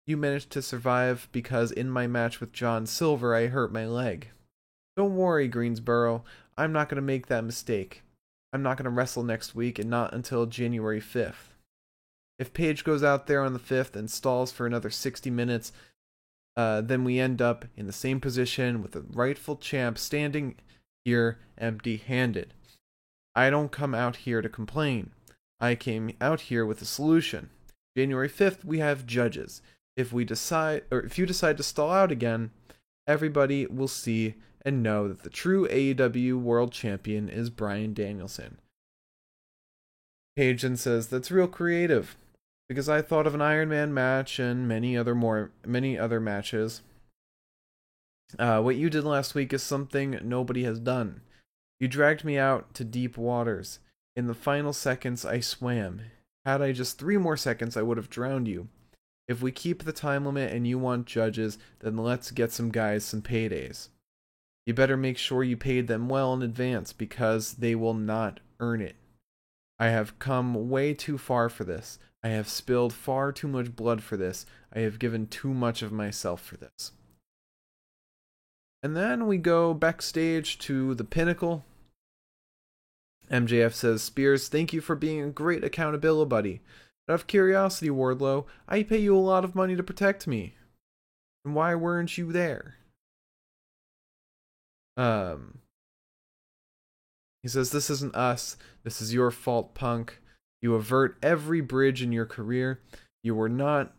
[0.09, 4.29] You managed to survive because in my match with John Silver, I hurt my leg.
[4.97, 6.23] Don't worry, Greensboro.
[6.57, 8.01] I'm not gonna make that mistake.
[8.51, 11.53] I'm not gonna wrestle next week, and not until January 5th.
[12.39, 15.71] If Page goes out there on the 5th and stalls for another 60 minutes,
[16.57, 20.55] uh, then we end up in the same position with the rightful champ standing
[21.05, 22.55] here empty handed.
[23.35, 25.11] I don't come out here to complain.
[25.59, 27.51] I came out here with a solution.
[27.95, 29.61] January 5th, we have judges.
[29.99, 32.51] If we decide, or if you decide to stall out again,
[33.05, 38.59] everybody will see and know that the true AEW World Champion is Bryan Danielson.
[40.37, 42.15] Then says, That's real creative
[42.69, 46.81] because I thought of an Iron Man match and many other more many other matches.
[48.37, 51.19] Uh, what you did last week is something nobody has done.
[51.81, 53.79] You dragged me out to deep waters.
[54.15, 56.03] In the final seconds, I swam.
[56.45, 58.69] Had I just three more seconds, I would have drowned you.
[59.29, 63.05] If we keep the time limit and you want judges, then let's get some guys
[63.05, 63.89] some paydays.
[64.65, 68.81] You better make sure you paid them well in advance because they will not earn
[68.81, 68.95] it.
[69.77, 71.99] I have come way too far for this.
[72.23, 74.47] I have spilled far too much blood for this.
[74.73, 76.91] I have given too much of myself for this.
[78.81, 81.65] And then we go backstage to the pinnacle.
[83.31, 86.61] MJF says, Spears, thank you for being a great accountability buddy.
[87.09, 90.53] Out of curiosity, Wardlow, I pay you a lot of money to protect me.
[91.43, 92.75] And why weren't you there?
[94.95, 95.59] Um,
[97.41, 98.57] he says, This isn't us.
[98.83, 100.19] This is your fault, punk.
[100.61, 102.79] You avert every bridge in your career.
[103.23, 103.93] You were not,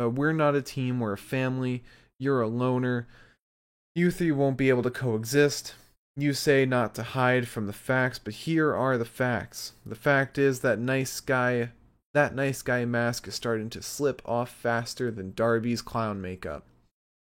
[0.00, 1.82] uh, we're not a team, we're a family.
[2.20, 3.08] You're a loner.
[3.94, 5.74] You three won't be able to coexist.
[6.16, 9.72] You say not to hide from the facts, but here are the facts.
[9.84, 11.70] The fact is that nice guy,
[12.16, 16.64] that nice guy mask is starting to slip off faster than Darby's clown makeup.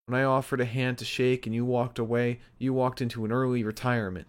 [0.07, 3.31] When I offered a hand to shake and you walked away, you walked into an
[3.31, 4.25] early retirement.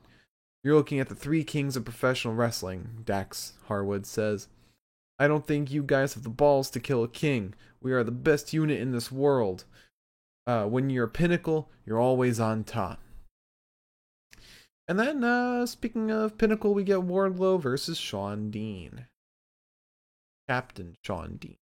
[0.62, 4.48] You're looking at the three kings of professional wrestling, Dax Harwood says.
[5.18, 7.54] I don't think you guys have the balls to kill a king.
[7.80, 9.64] We are the best unit in this world.
[10.46, 13.00] Uh, when you're a pinnacle, you're always on top.
[14.86, 19.06] And then, uh, speaking of pinnacle, we get Wardlow versus Shawn Dean.
[20.48, 21.56] Captain Shawn Dean.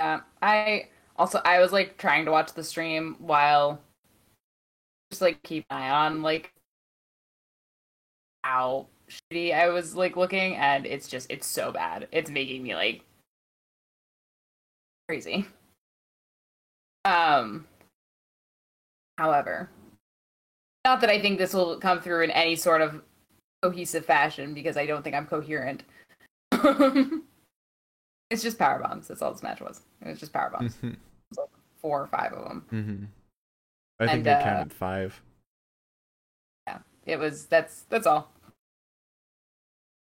[0.00, 3.80] Yeah, I also I was like trying to watch the stream while
[5.10, 6.52] just like keep an eye on like
[8.44, 12.08] how shitty I was like looking, and it's just it's so bad.
[12.12, 13.04] It's making me like
[15.08, 15.46] crazy.
[17.04, 17.66] Um.
[19.16, 19.68] However,
[20.84, 23.02] not that I think this will come through in any sort of
[23.62, 25.82] cohesive fashion because I don't think I'm coherent.
[28.30, 29.08] it's just power bombs.
[29.08, 29.82] That's all this match was.
[30.04, 30.76] It was just power bombs.
[30.82, 31.48] like
[31.80, 32.64] four or five of them.
[32.72, 33.04] Mm-hmm.
[34.00, 35.20] I think And, they uh, counted five.
[36.66, 37.46] Yeah, it was.
[37.46, 38.30] That's that's all.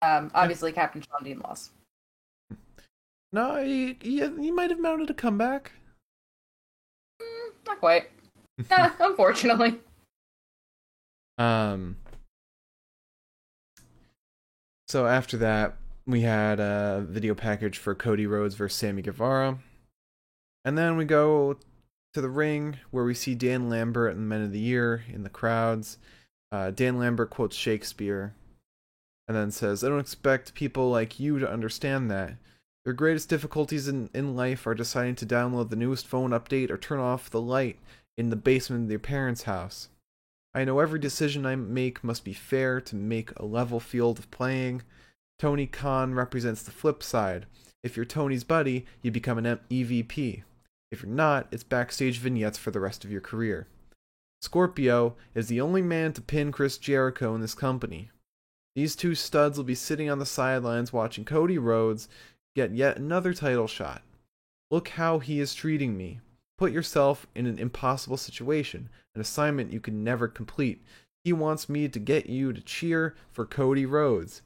[0.02, 1.72] Um, obviously, Captain Shawn Dean lost.
[3.32, 5.72] No, he, he, he might have mounted a comeback.
[7.22, 8.12] Mm, not quite.
[9.00, 9.80] Unfortunately.
[11.38, 11.96] Um.
[14.94, 15.74] So after that,
[16.06, 19.58] we had a video package for Cody Rhodes versus Sammy Guevara,
[20.64, 21.58] and then we go
[22.14, 25.32] to the ring where we see Dan Lambert and Men of the Year in the
[25.32, 25.98] crowds.
[26.52, 28.36] Uh, Dan Lambert quotes Shakespeare,
[29.28, 32.36] and then says, "I don't expect people like you to understand that."
[32.86, 36.78] Your greatest difficulties in, in life are deciding to download the newest phone update or
[36.78, 37.80] turn off the light
[38.16, 39.90] in the basement of your parents' house.
[40.56, 44.30] I know every decision I make must be fair to make a level field of
[44.30, 44.84] playing.
[45.40, 47.48] Tony Khan represents the flip side.
[47.84, 50.44] If you're Tony's buddy, you become an EVP.
[50.92, 53.68] If you're not, it's backstage vignettes for the rest of your career.
[54.42, 58.12] Scorpio is the only man to pin Chris Jericho in this company.
[58.76, 62.08] These two studs will be sitting on the sidelines watching Cody Rhodes
[62.56, 64.04] get yet another title shot.
[64.70, 66.20] Look how he is treating me.
[66.64, 70.82] Put yourself in an impossible situation, an assignment you can never complete.
[71.26, 74.44] He wants me to get you to cheer for Cody Rhodes.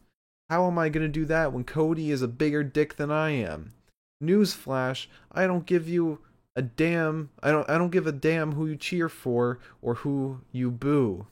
[0.50, 3.30] How am I going to do that when Cody is a bigger dick than I
[3.34, 3.74] am?
[4.20, 6.18] Newsflash, I don't give you
[6.56, 10.40] a damn I don't I don't give a damn who you cheer for or who
[10.52, 11.28] you boo.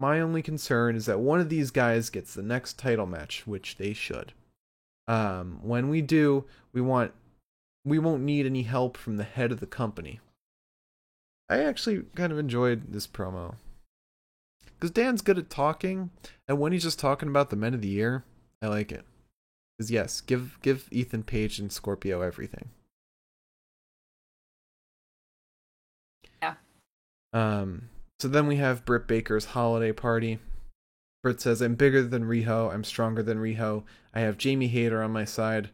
[0.00, 3.76] My only concern is that one of these guys gets the next title match, which
[3.76, 4.32] they should.
[5.06, 7.12] Um, when we do, we want
[7.86, 10.18] we won't need any help from the head of the company.
[11.48, 13.54] I actually kind of enjoyed this promo.
[14.74, 16.10] Because Dan's good at talking,
[16.48, 18.24] and when he's just talking about the men of the year,
[18.60, 19.04] I like it.
[19.78, 22.70] Because yes, give give Ethan Page and Scorpio everything.
[26.42, 26.54] Yeah.
[27.32, 27.88] Um.
[28.18, 30.40] So then we have Britt Baker's holiday party.
[31.22, 32.72] Britt says, "I'm bigger than Riho.
[32.74, 33.84] I'm stronger than Riho.
[34.12, 35.70] I have Jamie Hayter on my side."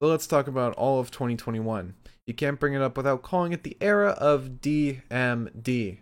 [0.00, 1.94] But let's talk about all of 2021.
[2.26, 5.98] You can't bring it up without calling it the era of DMD.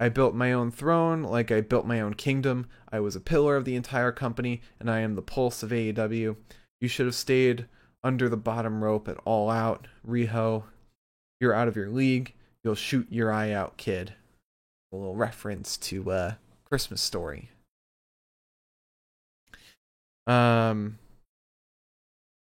[0.00, 2.66] I built my own throne like I built my own kingdom.
[2.90, 6.36] I was a pillar of the entire company, and I am the pulse of AEW.
[6.80, 7.66] You should have stayed
[8.02, 9.86] under the bottom rope at All Out.
[10.06, 10.64] Riho,
[11.40, 12.34] you're out of your league.
[12.64, 14.14] You'll shoot your eye out, kid.
[14.92, 17.50] A little reference to uh, Christmas Story.
[20.26, 20.98] Um,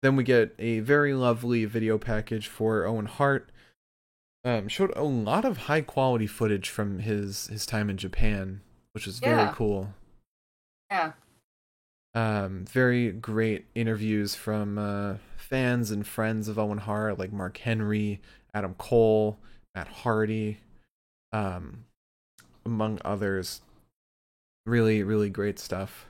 [0.02, 3.52] then we get a very lovely video package for Owen Hart
[4.46, 8.62] um, showed a lot of high quality footage from his his time in Japan,
[8.94, 9.54] which was very Yeah.
[9.54, 9.94] cool.
[10.90, 11.12] Yeah.
[12.14, 18.22] Um, very great interviews from uh, fans and friends of Owen Hart, like Mark Henry,
[18.54, 19.38] Adam Cole,
[19.76, 20.60] Matt Hardy,
[21.34, 21.84] um,
[22.66, 23.62] among others.
[24.66, 26.08] Really, really great stuff.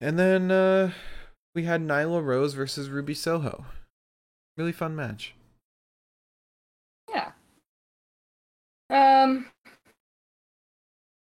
[0.00, 0.92] And then uh,
[1.54, 3.66] we had Nyla Rose versus Ruby Soho.
[4.56, 5.34] Really fun match.
[7.10, 7.32] Yeah.
[8.90, 9.46] Um.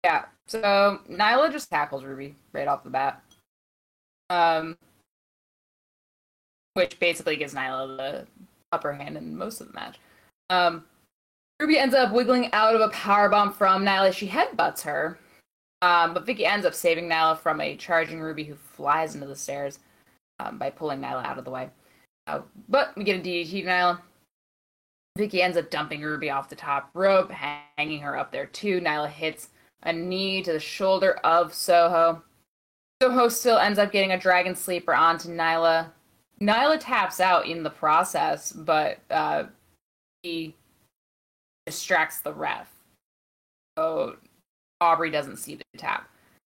[0.05, 0.27] Yeah.
[0.47, 3.23] So Nyla just tackles Ruby right off the bat.
[4.31, 4.77] Um.
[6.75, 8.27] Which basically gives Nyla the
[8.73, 9.99] upper hand in most of the match.
[10.51, 10.85] Um.
[11.59, 14.13] Ruby ends up wiggling out of a powerbomb from Nyla.
[14.13, 15.19] She headbutts her.
[15.83, 19.37] Um, but Vicky ends up saving Nyla from a charging Ruby who flies into the
[19.37, 19.79] stairs
[20.41, 21.71] um, by pulling Nyla out of the way.
[22.27, 24.01] Uh, but we get a DDT to Nyla.
[25.17, 28.81] Vicky ends up dumping Ruby off the top rope, hanging her up there too.
[28.81, 29.49] Nyla hits
[29.83, 32.23] a knee to the shoulder of Soho.
[33.03, 35.91] Soho still ends up getting a dragon sleeper onto Nyla.
[36.41, 39.45] Nyla taps out in the process, but uh,
[40.23, 40.55] he
[41.65, 42.71] distracts the ref.
[43.79, 44.17] So
[44.81, 46.11] Aubrey doesn't see the tap.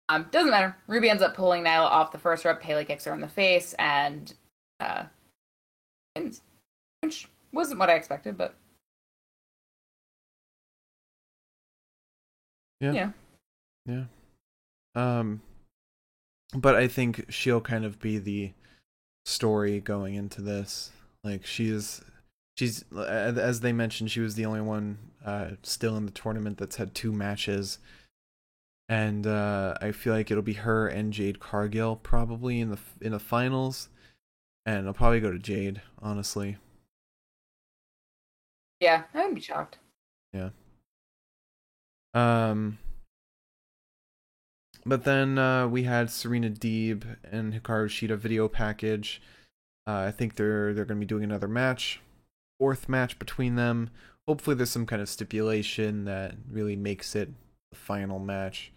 [0.10, 0.76] Um, doesn't matter.
[0.88, 2.62] Ruby ends up pulling Nyla off the first rope.
[2.62, 4.34] Pele kicks her in the face and
[4.80, 5.04] uh,
[6.16, 6.42] wins,
[7.02, 8.56] which wasn't what I expected, but
[12.80, 12.92] Yeah.
[12.92, 13.12] yeah.
[13.86, 14.04] Yeah.
[14.96, 15.42] Um
[16.54, 18.54] but I think she'll kind of be the
[19.26, 20.92] story going into this.
[21.24, 22.02] Like she's
[22.56, 26.76] she's as they mentioned she was the only one uh still in the tournament that's
[26.76, 27.80] had two matches.
[28.90, 33.12] And uh I feel like it'll be her and Jade Cargill probably in the in
[33.12, 33.90] the finals.
[34.66, 36.58] And I'll probably go to Jade, honestly.
[38.80, 39.78] Yeah, I wouldn't be shocked.
[40.34, 40.50] Yeah.
[42.14, 42.78] Um,
[44.86, 49.22] but then uh, we had Serena Deeb and Hikaru Shida video package.
[49.88, 52.02] Uh, I think they're they're going to be doing another match,
[52.60, 53.90] fourth match between them.
[54.28, 57.30] Hopefully, there's some kind of stipulation that really makes it
[57.72, 58.72] the final match.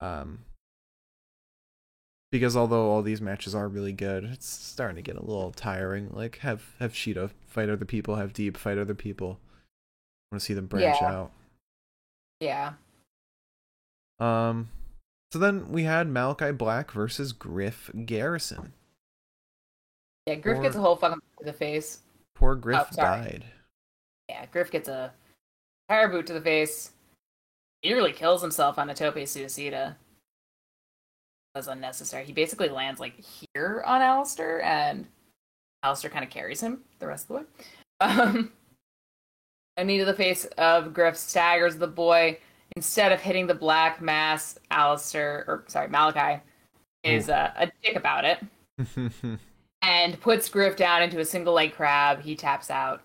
[0.00, 0.40] Um,
[2.32, 6.10] because although all these matches are really good, it's starting to get a little tiring.
[6.12, 9.38] Like have have Shida fight other people, have Deeb fight other people.
[10.30, 11.08] I want to see them branch Yeah.
[11.12, 11.32] out.
[12.40, 12.72] Yeah.
[14.18, 14.68] Um,
[15.32, 18.72] so then we had Malakai Black versus Griff Garrison.
[20.26, 22.00] Yeah, Griff Or- gets a whole fucking to the face.
[22.34, 23.44] Poor Griff Oh, died.
[24.28, 25.14] Yeah, Griff gets a
[25.88, 26.90] tire boot to the face.
[27.86, 29.94] He really kills himself on a Tope Suicida.
[31.54, 32.24] Was unnecessary.
[32.24, 33.14] He basically lands like
[33.54, 35.06] here on Aleister, and
[35.84, 37.42] Aleister kind of carries him the rest of the way.
[37.98, 38.52] Um,
[39.78, 42.38] a knee to the face of Griff staggers the boy.
[42.76, 46.40] Instead of hitting the black mass, Aleister, or sorry, Malakai,
[47.04, 48.38] is uh, a dick about it
[49.82, 52.20] and puts Griff down into a single leg crab.
[52.20, 53.00] He taps out.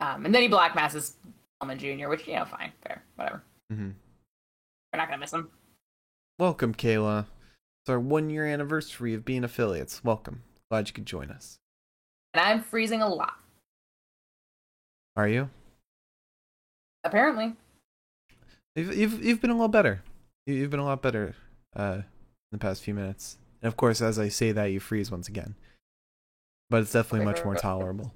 [0.00, 1.16] Um, and then he black masses
[1.62, 3.42] Pillman Jr., which, you know, fine, fair, whatever.
[3.74, 3.90] Hmm
[4.92, 5.50] We're not to miss them.
[6.38, 7.26] Welcome, Kayla.
[7.82, 10.02] It's our one year anniversary of being affiliates.
[10.04, 10.42] Welcome.
[10.70, 11.58] Glad you could join us.
[12.32, 13.34] And I'm freezing a lot,
[15.16, 15.50] Are you?
[17.04, 17.54] apparently.
[18.74, 20.02] You've you've, you've been a lot better.
[20.46, 21.34] You- You've been a lot better
[21.76, 22.04] uh, in
[22.52, 23.38] the past few minutes.
[23.62, 25.54] And of course, as I say that, you freeze once again.
[26.70, 28.12] But it's definitely much more tolerable.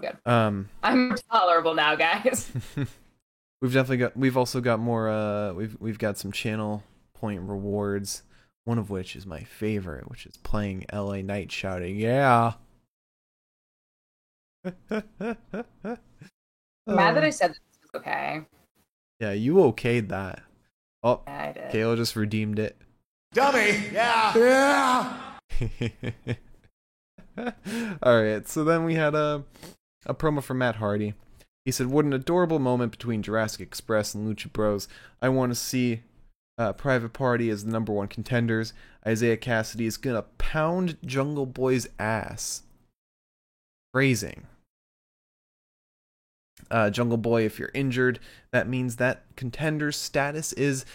[0.00, 0.16] Good.
[0.24, 2.50] Um, I'm tolerable now, guys.
[3.60, 4.16] we've definitely got.
[4.16, 5.08] We've also got more.
[5.08, 6.82] Uh, we've we've got some channel
[7.14, 8.22] point rewards.
[8.64, 12.52] One of which is my favorite, which is playing LA Knight shouting, "Yeah."
[14.64, 14.72] I'm
[16.86, 18.42] mad that I Uh, said this was okay.
[19.20, 20.42] Yeah, you okayed that.
[21.02, 21.70] Oh, Yeah, I did.
[21.72, 22.76] Kayla just redeemed it.
[23.32, 23.84] Dummy.
[23.92, 24.36] Yeah.
[24.36, 26.34] Yeah.
[28.02, 29.44] All right, so then we had a
[30.06, 31.14] a promo from Matt Hardy.
[31.68, 34.88] He said, "What an adorable moment between Jurassic Express and Lucha Bros.
[35.20, 36.00] I want to see
[36.56, 38.72] uh, Private Party as the number one contenders.
[39.06, 42.62] Isiah Kassidy is gonna pound Jungle Boy's ass."
[43.92, 44.46] Phrasing.
[46.70, 48.18] Uh, Jungle Boy, if you're injured,
[48.50, 50.86] that means that contender's status is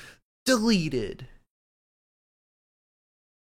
[0.44, 1.28] deleted.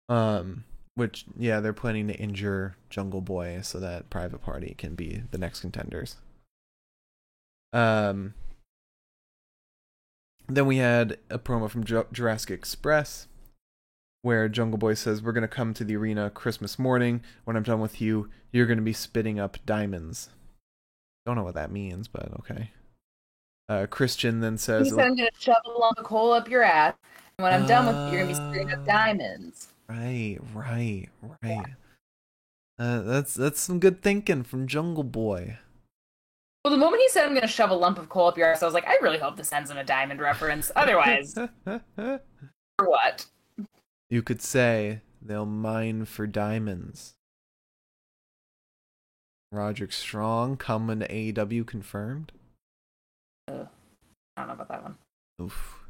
[0.08, 0.64] Um,
[0.94, 5.36] which yeah, they're planning to injure Jungle Boy so that Private Party can be the
[5.36, 6.16] next contenders.
[7.72, 8.34] Um,
[10.48, 13.28] then we had a promo from Ju- Jurassic Express
[14.22, 17.22] where Jungle Boy says, "We're gonna come to the arena Christmas morning.
[17.44, 20.30] When I'm done with you, you're gonna be spitting up diamonds."
[21.26, 22.72] Don't know what that means, but okay.
[23.68, 26.62] Uh, Christian then He says, said I'm gonna shove a lump of coal up your
[26.62, 26.94] ass,
[27.36, 29.68] and when I'm done with you, you're gonna be spitting up diamonds.
[29.88, 31.08] Right, right,
[31.42, 31.66] right.
[32.78, 35.58] Uh, that's that's some good thinking from Jungle Boy.
[36.68, 38.62] Well, the moment he said I'm gonna shove a lump of coal up your ass,
[38.62, 40.70] I was like, I really hope this ends in a diamond reference.
[40.76, 41.32] Otherwise,
[41.64, 42.20] for
[42.80, 43.24] what?
[44.10, 47.14] you could say they'll mine for diamonds.
[49.50, 52.32] Roderick Strong coming to AEW confirmed.
[53.50, 53.64] Uh,
[54.36, 54.96] I don't know about that one.
[55.40, 55.86] Oof.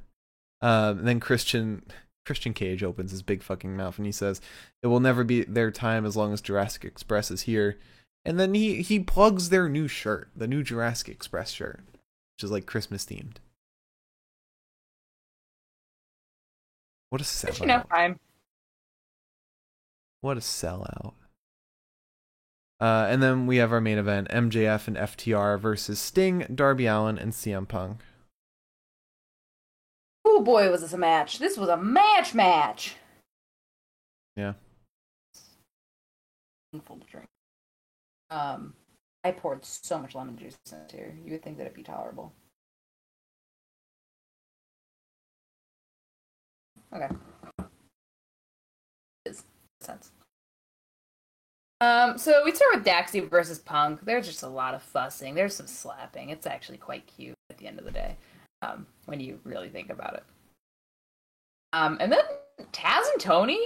[0.61, 1.83] Um, then Christian
[2.25, 4.41] Christian Cage opens his big fucking mouth and he says,
[4.85, 7.81] "It will never be their time as long as Jurassic Express is here."
[8.25, 12.51] And then he he plugs their new shirt, the new Jurassic Express shirt, which is
[12.51, 13.37] like Christmas themed.
[17.11, 17.89] What a But you know, sellout!
[17.89, 18.19] fine.
[20.21, 21.15] What a sellout!
[22.81, 27.19] Uh, and then we have our main event: MJF and FTR versus Sting, Darby Allin,
[27.19, 28.01] and CM Punk.
[30.25, 31.39] Oh boy, was this a match!
[31.39, 32.97] This was a match, match.
[34.37, 34.53] Yeah.
[36.85, 37.29] Full to drink.
[38.31, 38.75] Um,
[39.25, 41.15] I poured so much lemon juice in it here.
[41.25, 42.33] You would think that it'd be tolerable.
[46.93, 47.09] Okay.
[49.27, 49.45] Is
[49.81, 50.11] sense.
[51.81, 54.01] Um, so we start with Daxie versus Punk.
[54.05, 55.35] There's just a lot of fussing.
[55.35, 56.31] There's some slapping.
[56.31, 58.17] It's actually quite cute at the end of the day,
[58.63, 60.25] um, when you really think about it.
[61.73, 62.23] Um, and then
[62.73, 63.61] Taz and Tony,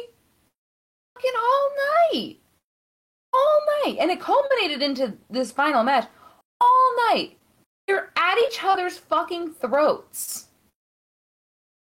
[1.15, 1.71] fucking all
[2.13, 2.37] night,
[3.33, 6.09] all night, and it culminated into this final match.
[6.61, 7.37] All night,
[7.87, 10.49] they're at each other's fucking throats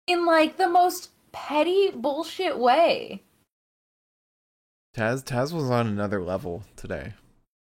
[0.07, 3.23] in like the most petty bullshit way.
[4.95, 7.13] Taz Taz was on another level today.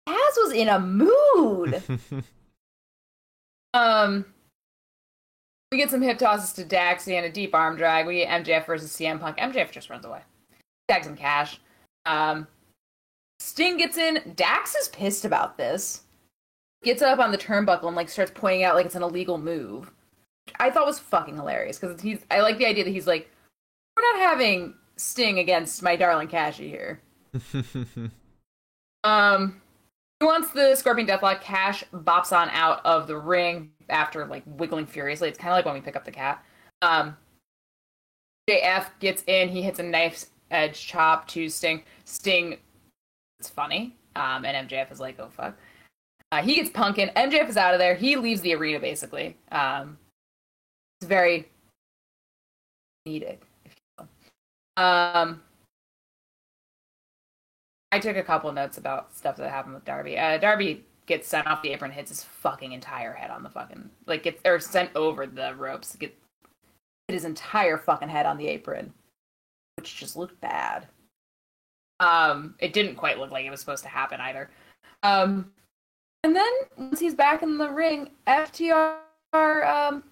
[0.08, 1.82] Taz was in a mood.
[3.74, 4.26] Um,
[5.72, 8.08] we get some hip tosses to Daxie and a deep arm drag.
[8.08, 9.38] We get MJF versus CM Punk.
[9.38, 10.22] MJF just runs away.
[10.88, 11.60] Tags some cash.
[12.06, 12.48] Um,
[13.40, 14.34] Sting gets in.
[14.36, 16.04] Dax is pissed about this.
[16.84, 19.92] Gets up on the turnbuckle and like starts pointing out like it's an illegal move.
[20.60, 22.20] I thought was fucking hilarious because he's.
[22.32, 23.30] I like the idea that he's like,
[23.96, 27.02] we're not having Sting against my darling Cashy here.
[29.04, 29.62] Um,
[30.20, 31.42] he wants the Scorpion Deathlock.
[31.42, 35.30] Cash bops on out of the ring after like wiggling furiously.
[35.30, 36.44] It's kind of like when we pick up the cat.
[36.82, 37.16] Um,
[38.50, 39.50] JF gets in.
[39.50, 41.84] He hits a knife's edge chop to Sting.
[42.06, 42.58] Sting,
[43.40, 43.96] it's funny.
[44.16, 45.56] Um, and MJF is like, oh fuck.
[46.32, 47.10] Uh, he gets punkin.
[47.16, 47.96] MJF is out of there.
[47.96, 49.38] He leaves the arena basically.
[49.52, 49.98] Um,
[51.00, 51.50] it's very
[53.06, 53.40] needed.
[54.78, 55.42] Um,
[57.92, 60.18] I took a couple notes about stuff that happened with Darby.
[60.18, 63.90] Uh, Darby gets sent off the apron, hits his fucking entire head on the fucking
[64.06, 66.16] like gets or sent over the ropes, get
[67.08, 68.94] hit his entire fucking head on the apron.
[69.78, 70.88] which just looked bad.
[72.00, 74.50] Um, it didn't quite look like it was supposed to happen either.
[75.04, 75.52] Um,
[76.24, 78.98] and then once he's back in the ring, FTR
[79.34, 80.04] um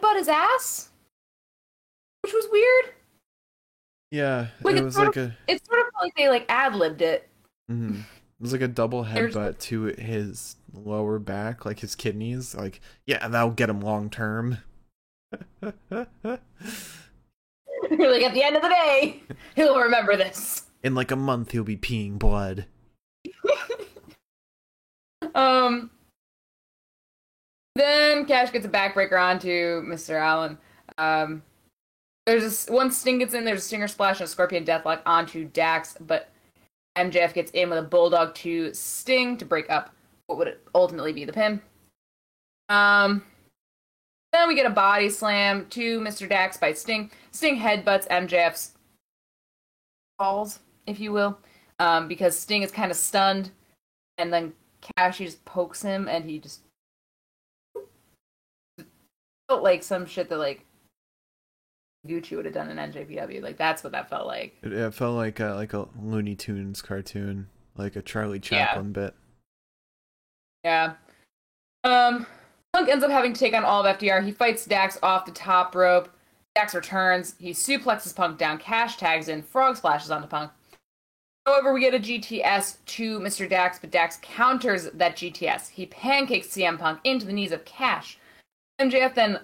[0.00, 0.90] butt his ass,
[2.22, 2.94] which was weird.
[4.10, 7.28] Yeah, Like, it was like a It's sort of like they like ad libbed it.
[7.70, 8.00] mhm.
[8.00, 8.04] it
[8.40, 12.54] was like a double headbutt to his lower back, like his kidneys.
[12.54, 14.58] Like, yeah, that'll get him long term.
[17.98, 19.22] like at the end of the day,
[19.56, 20.62] he'll remember this.
[20.82, 22.66] In like a month, he'll be peeing blood.
[25.34, 25.90] Um.
[27.74, 30.20] Then Cash gets a backbreaker onto Mr.
[30.20, 30.58] Allin.
[30.98, 31.42] Um,
[32.26, 35.44] there's this once Sting gets in, there's a Stinger Splash and a Scorpion Deathlock onto
[35.46, 36.28] Dax, but
[36.98, 39.94] MJF gets in with a Bulldog to Sting to break up
[40.26, 41.62] what would ultimately be the pin.
[42.68, 43.24] Um.
[44.32, 46.28] Then we get a body slam to Mr.
[46.28, 47.10] Dax by Sting.
[47.32, 48.72] Sting headbutts MJF's
[50.18, 51.38] balls, if you will,
[51.78, 53.50] um, because Sting is kind of stunned,
[54.16, 54.54] and then
[54.96, 56.60] Cash he just pokes him, and he just
[59.48, 60.64] felt like some shit that like
[62.06, 63.42] Gucci would have done in NJPW.
[63.42, 64.56] Like that's what that felt like.
[64.62, 68.66] It, it felt like a, like a Looney Tunes cartoon, like a Charlie Yeah.
[68.66, 69.14] Chaplin bit.
[70.64, 70.94] Yeah.
[71.84, 72.26] Um,
[72.72, 74.24] Punk ends up having to take on all of FTR.
[74.24, 76.08] He fights Dax off the top rope.
[76.54, 77.34] Dax returns.
[77.38, 78.58] He suplexes Punk down.
[78.58, 79.42] Cash tags in.
[79.42, 80.50] Frog splashes onto Punk.
[81.46, 83.48] However, we get a GTS to Mr.
[83.48, 85.70] Dax, but Dax counters that GTS.
[85.70, 88.18] He pancakes CM Punk into the knees of Cash.
[88.80, 89.40] MJF then.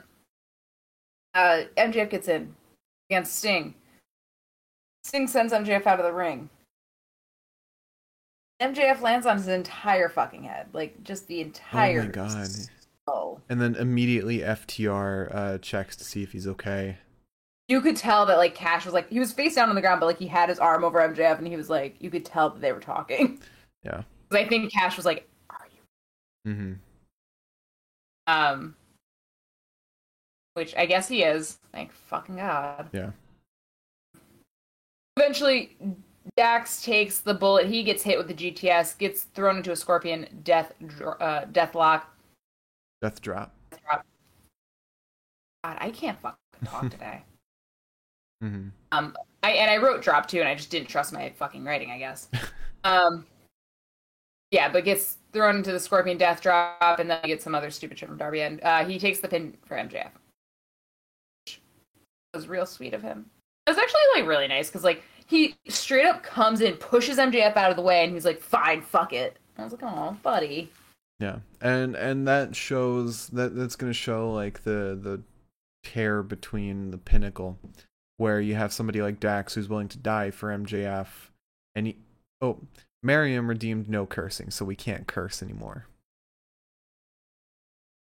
[1.34, 2.54] Uh, MJF gets in
[3.10, 3.74] against Sting.
[5.04, 6.48] Sting sends MJF out of the ring.
[8.62, 12.00] MJF lands on his entire fucking head, like just the entire.
[12.00, 12.48] Oh my god!
[13.08, 13.40] Skull.
[13.48, 16.98] And then immediately FTR uh, checks to see if he's okay.
[17.68, 20.00] You could tell that like Cash was like he was face down on the ground,
[20.00, 22.50] but like he had his arm over MJF, and he was like you could tell
[22.50, 23.40] that they were talking.
[23.84, 24.02] Yeah.
[24.28, 26.72] 'Cause I think Cash was like, "Are you?" Mm-hmm.
[28.26, 28.74] Um,
[30.54, 31.58] which I guess he is.
[31.72, 32.88] Thank fucking god.
[32.92, 33.12] Yeah.
[35.16, 35.76] Eventually,
[36.36, 37.68] Dax takes the bullet.
[37.68, 40.72] He gets hit with the GTS, gets thrown into a scorpion death
[41.20, 42.12] uh, death lock.
[43.00, 43.54] Death drop.
[45.64, 47.22] God, I can't fucking talk today.
[48.42, 48.68] Mm-hmm.
[48.92, 51.90] Um, I and I wrote drop too, and I just didn't trust my fucking writing,
[51.90, 52.28] I guess.
[52.84, 53.26] um,
[54.50, 57.70] yeah, but gets thrown into the Scorpion Death Drop, and then we get some other
[57.70, 60.10] stupid shit from Darby, and uh, he takes the pin for MJF.
[61.44, 61.60] Which
[62.32, 63.26] was real sweet of him.
[63.66, 67.56] It was actually like really nice because like he straight up comes in, pushes MJF
[67.56, 70.70] out of the way, and he's like, "Fine, fuck it." I was like, "Oh, buddy."
[71.20, 75.22] Yeah, and and that shows that that's gonna show like the the
[75.82, 77.58] tear between the pinnacle,
[78.18, 81.08] where you have somebody like Dax who's willing to die for MJF,
[81.74, 81.96] and he,
[82.40, 82.60] oh,
[83.02, 85.86] Miriam redeemed no cursing, so we can't curse anymore.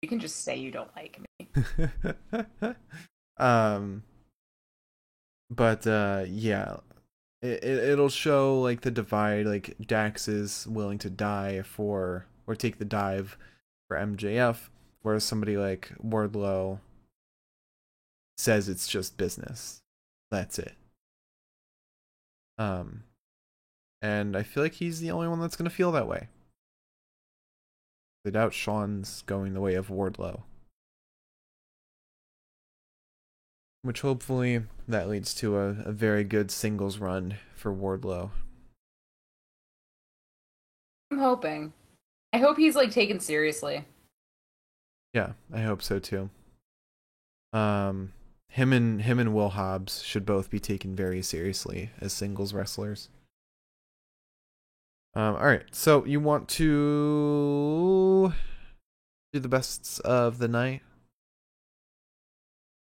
[0.04, 1.48] You can just say you don't like me.
[3.38, 4.04] um,
[5.50, 6.78] but uh, yeah,
[7.42, 9.48] it, it it'll show like the divide.
[9.48, 13.38] Like Dax is willing to die for or take the dive
[13.88, 14.68] for MJF,
[15.04, 16.80] whereas somebody like Wardlow
[18.38, 19.82] says it's just business.
[20.32, 20.74] That's it.
[22.58, 23.04] Um,
[24.02, 26.28] and I feel like he's the only one that's gonna feel that way.
[28.28, 30.42] I doubt Shawn's going the way of Wardlow.
[33.82, 38.30] Which hopefully that leads to a, a very good singles run for Wardlow.
[41.10, 41.74] I'm hoping.
[42.34, 43.86] I hope he's like taken seriously.
[45.14, 46.30] Yeah, I hope so too.
[47.54, 48.14] Um,
[48.50, 53.10] him and him and Will Hobbs should both be taken very seriously as singles wrestlers.
[55.14, 58.34] Um, all right, so you want to
[59.34, 60.82] do the bests of the night?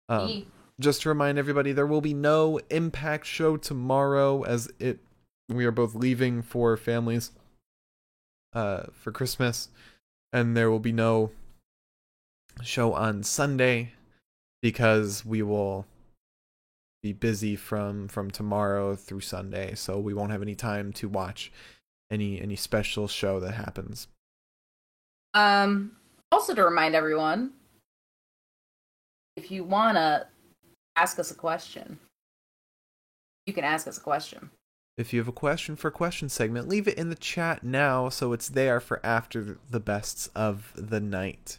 [0.09, 0.47] Um,
[0.81, 5.01] just to remind everybody, there will be no Impact show tomorrow, as it
[5.49, 7.33] we are both leaving for families
[8.57, 9.69] uh, for Christmas,
[10.33, 11.31] and there will be no
[12.63, 13.93] show on Sunday
[14.63, 15.87] because we will
[17.03, 21.53] be busy from from tomorrow through Sunday, so we won't have any time to watch
[22.11, 24.09] any any special show that happens.
[25.35, 25.93] Um,
[26.33, 27.53] also to remind everyone,
[29.37, 30.29] if you wanna
[30.97, 31.99] ask us a question,
[33.45, 34.51] you can ask us a question.
[34.97, 38.09] If you have a question for a question segment, leave it in the chat now
[38.09, 41.59] so it's there for after the bests of the night.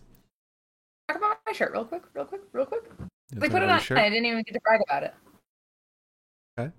[1.07, 2.83] Talk about my shirt real quick, real quick, real quick.
[3.29, 3.79] They put it on.
[3.91, 5.13] I didn't even get to brag about it.
[6.57, 6.71] Okay.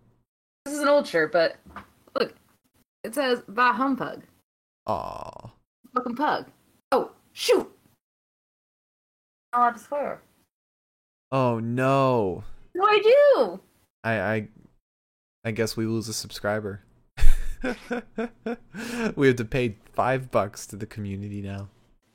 [0.65, 1.57] This is an old shirt, but
[2.19, 2.35] look,
[3.05, 4.25] it says "Va Humpug."
[4.87, 5.51] Aw.
[5.95, 6.47] Fucking pug.
[6.91, 7.71] Oh shoot!
[9.53, 10.23] I'm allowed to swear.
[11.31, 12.43] Oh no.
[12.75, 13.61] Do I do?
[14.03, 14.49] I I
[15.49, 16.83] I guess we lose a subscriber.
[19.17, 21.71] we have to pay five bucks to the community now.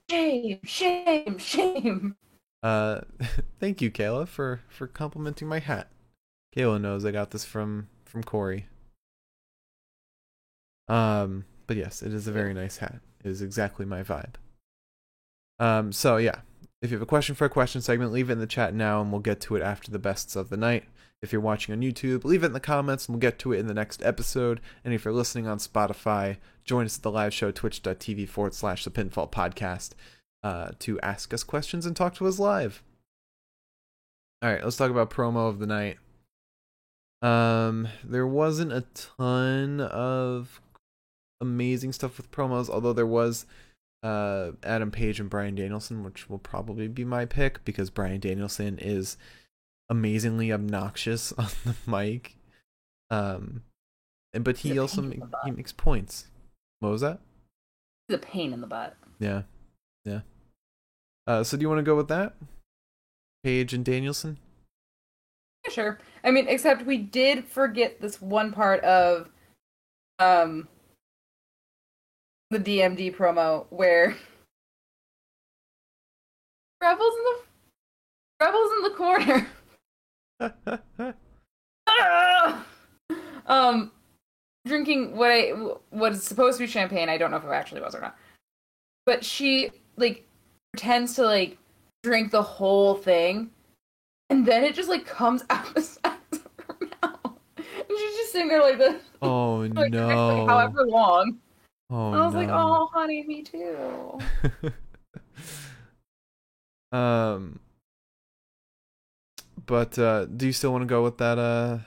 [0.07, 2.15] Shame, shame, shame.
[2.61, 3.01] Uh,
[3.59, 5.89] thank you, Kayla, for for complimenting my hat.
[6.55, 8.67] Kayla knows I got this from from Corey.
[10.87, 12.99] Um, but yes, it is a very nice hat.
[13.23, 14.35] It is exactly my vibe.
[15.57, 16.41] Um, so yeah,
[16.83, 19.01] if you have a question for a question segment, leave it in the chat now,
[19.01, 20.83] and we'll get to it after the bests of the night.
[21.23, 23.59] If you're watching on YouTube, leave it in the comments, and we'll get to it
[23.59, 24.59] in the next episode.
[24.83, 28.83] And if you're listening on Spotify, join us at the live show twitch.tv forward slash
[28.83, 29.91] the Pinfall Podcast
[30.43, 32.83] uh, to ask us questions and talk to us live.
[34.41, 35.97] All right, let's talk about promo of the night.
[37.21, 40.59] Um, there wasn't a ton of
[41.39, 43.45] amazing stuff with promos, although there was
[44.03, 48.77] uh, Adam Page and Bryan Danielson, which will probably be my pick because Bryan Danielson
[48.77, 49.15] is
[49.89, 52.35] amazingly obnoxious on the mic.
[53.09, 53.63] Um,
[54.33, 56.27] and, but he also make, he makes points.
[56.79, 57.19] What was that?
[58.07, 58.95] He's a pain in the butt.
[59.19, 59.43] Yeah,
[60.03, 60.21] yeah.
[61.25, 62.33] Uh, so do you want to go with that?
[63.43, 64.37] Page and Danielson.
[65.65, 65.99] Yeah, sure.
[66.23, 69.29] I mean, except we did forget this one part of
[70.19, 70.67] um
[72.49, 74.09] the DMD promo where
[76.81, 77.39] Rebels in the
[78.45, 79.47] Rebels in the corner.
[83.47, 83.91] um
[84.65, 85.49] drinking what I
[85.89, 87.09] what is supposed to be champagne.
[87.09, 88.17] I don't know if it actually was or not.
[89.05, 90.25] But she like
[90.71, 91.57] pretends to like
[92.03, 93.51] drink the whole thing,
[94.29, 98.31] and then it just like comes out the sides of her mouth, and she's just
[98.31, 99.01] sitting there like this.
[99.21, 100.07] Oh like, no!
[100.07, 101.39] Like, however long.
[101.89, 102.39] Oh, and I was no.
[102.39, 104.19] like, "Oh, honey, me too."
[106.91, 107.59] um,
[109.65, 111.37] but uh, do you still want to go with that?
[111.37, 111.79] Uh,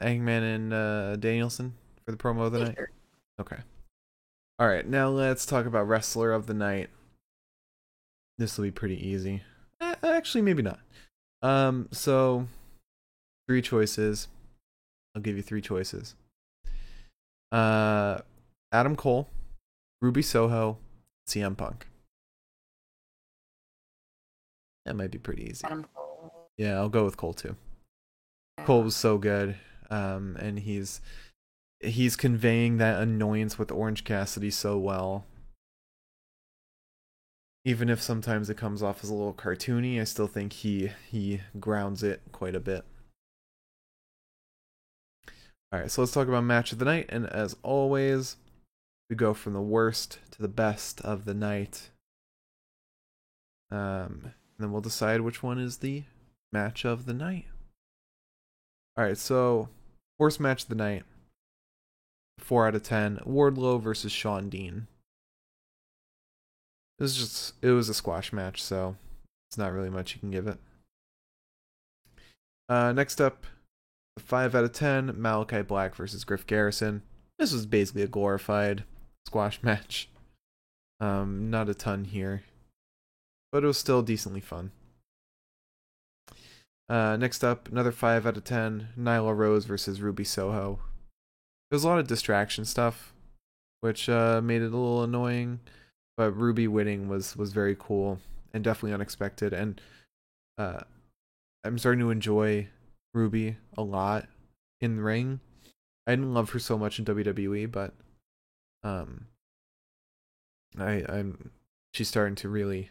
[0.00, 1.74] Hangman and uh, Danielson
[2.04, 2.74] for the promo of the night.
[2.76, 2.90] Sure.
[3.40, 3.58] Okay.
[4.58, 6.90] All right, now let's talk about wrestler of the night.
[8.38, 9.42] This will be pretty easy.
[9.80, 10.80] Eh, actually, maybe not.
[11.42, 12.46] Um, so
[13.48, 14.28] three choices.
[15.14, 16.14] I'll give you three choices.
[17.50, 18.18] Uh,
[18.72, 19.28] Adam Cole,
[20.00, 20.78] Ruby Soho,
[21.26, 21.86] CM Punk.
[24.84, 25.66] That might be pretty easy.
[26.56, 27.56] Yeah, I'll go with Cole too.
[28.58, 28.64] Yeah.
[28.64, 29.56] Cole was so good,
[29.90, 31.00] um, and he's
[31.80, 35.24] he's conveying that annoyance with Orange Cassidy so well.
[37.64, 41.40] Even if sometimes it comes off as a little cartoony, I still think he he
[41.58, 42.84] grounds it quite a bit.
[45.72, 48.36] All right, so let's talk about match of the night, and as always,
[49.08, 51.90] we go from the worst to the best of the night.
[53.70, 56.02] Um, and then we'll decide which one is the
[56.52, 57.46] match of the night.
[58.94, 59.70] All right, so
[60.18, 61.04] worst match of the night.
[62.38, 63.20] Four out of ten.
[63.26, 64.86] Wardlow versus Shawn Dean.
[66.98, 68.96] It was just it was a squash match, so
[69.48, 70.58] it's not really much you can give it.
[72.68, 73.46] Uh, next up,
[74.18, 75.14] five out of ten.
[75.14, 77.00] Malakai Black versus Griff Garrison.
[77.38, 78.84] This was basically a glorified
[79.26, 80.10] squash match.
[81.00, 82.42] Um, not a ton here,
[83.52, 84.72] but it was still decently fun.
[86.88, 90.80] Uh, next up, another 5 out of 10, Nyla Rose versus Ruby Soho.
[91.70, 93.12] There was a lot of distraction stuff,
[93.80, 95.60] which uh, made it a little annoying,
[96.16, 98.18] but Ruby winning was was very cool
[98.52, 99.52] and definitely unexpected.
[99.52, 99.80] And
[100.58, 100.80] uh,
[101.62, 102.68] I'm starting to enjoy
[103.14, 104.26] Ruby a lot
[104.80, 105.38] in the ring.
[106.08, 107.94] I didn't love her so much in WWE, but
[108.82, 109.26] um,
[110.76, 111.52] I I'm
[111.94, 112.90] she's starting to really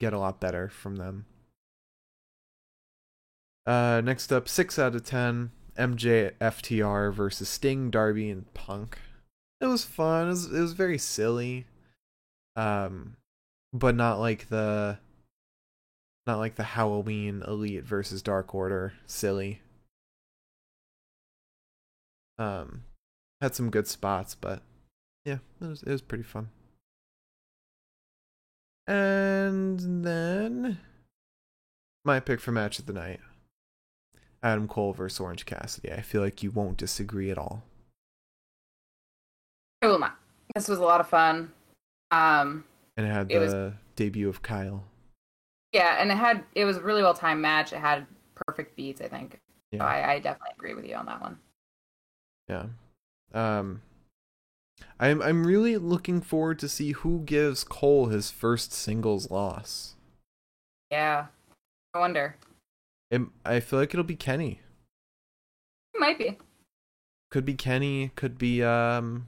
[0.00, 1.26] get a lot better from them.
[3.66, 5.50] Uh, next up, six out of ten.
[5.78, 8.98] MJ FTR versus Sting, Darby, and Punk.
[9.60, 10.26] It was fun.
[10.26, 11.66] It was, it was very silly,
[12.56, 13.16] um,
[13.72, 14.98] but not like the
[16.26, 19.60] not like the Halloween Elite versus Dark Order silly.
[22.38, 22.84] Um,
[23.40, 24.62] had some good spots, but
[25.24, 26.48] yeah, it was it was pretty fun.
[28.90, 30.78] And then
[32.04, 33.20] my pick for match of the night.
[34.42, 35.92] Adam Cole versus Orange Cassidy.
[35.92, 37.62] I feel like you won't disagree at all.
[39.82, 40.16] I will not.
[40.54, 41.52] This was a lot of fun.
[42.10, 42.64] Um,
[42.96, 44.84] And it had It the was- debut of Kyle.
[45.72, 47.72] Yeah, and it had it was a really well timed match.
[47.72, 49.34] It had perfect beats, I think.
[49.72, 49.84] So Yeah.
[49.84, 51.38] I, I definitely agree with you on that one.
[52.48, 52.66] Yeah.
[53.32, 53.82] Um
[54.98, 59.94] I'm I'm really looking forward to see who gives Cole his first singles loss.
[60.90, 61.26] Yeah.
[61.94, 62.36] I wonder.
[63.10, 64.60] It, I feel like it'll be Kenny.
[65.94, 66.38] It might be.
[67.30, 69.26] Could be Kenny, could be um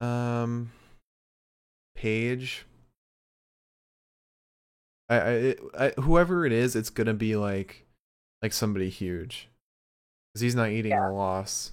[0.00, 0.70] um
[1.94, 2.64] Page.
[5.08, 7.84] I I, I whoever it is, it's going to be like
[8.42, 9.48] like somebody huge.
[10.34, 11.10] Cuz he's not eating Yeah.
[11.10, 11.72] a loss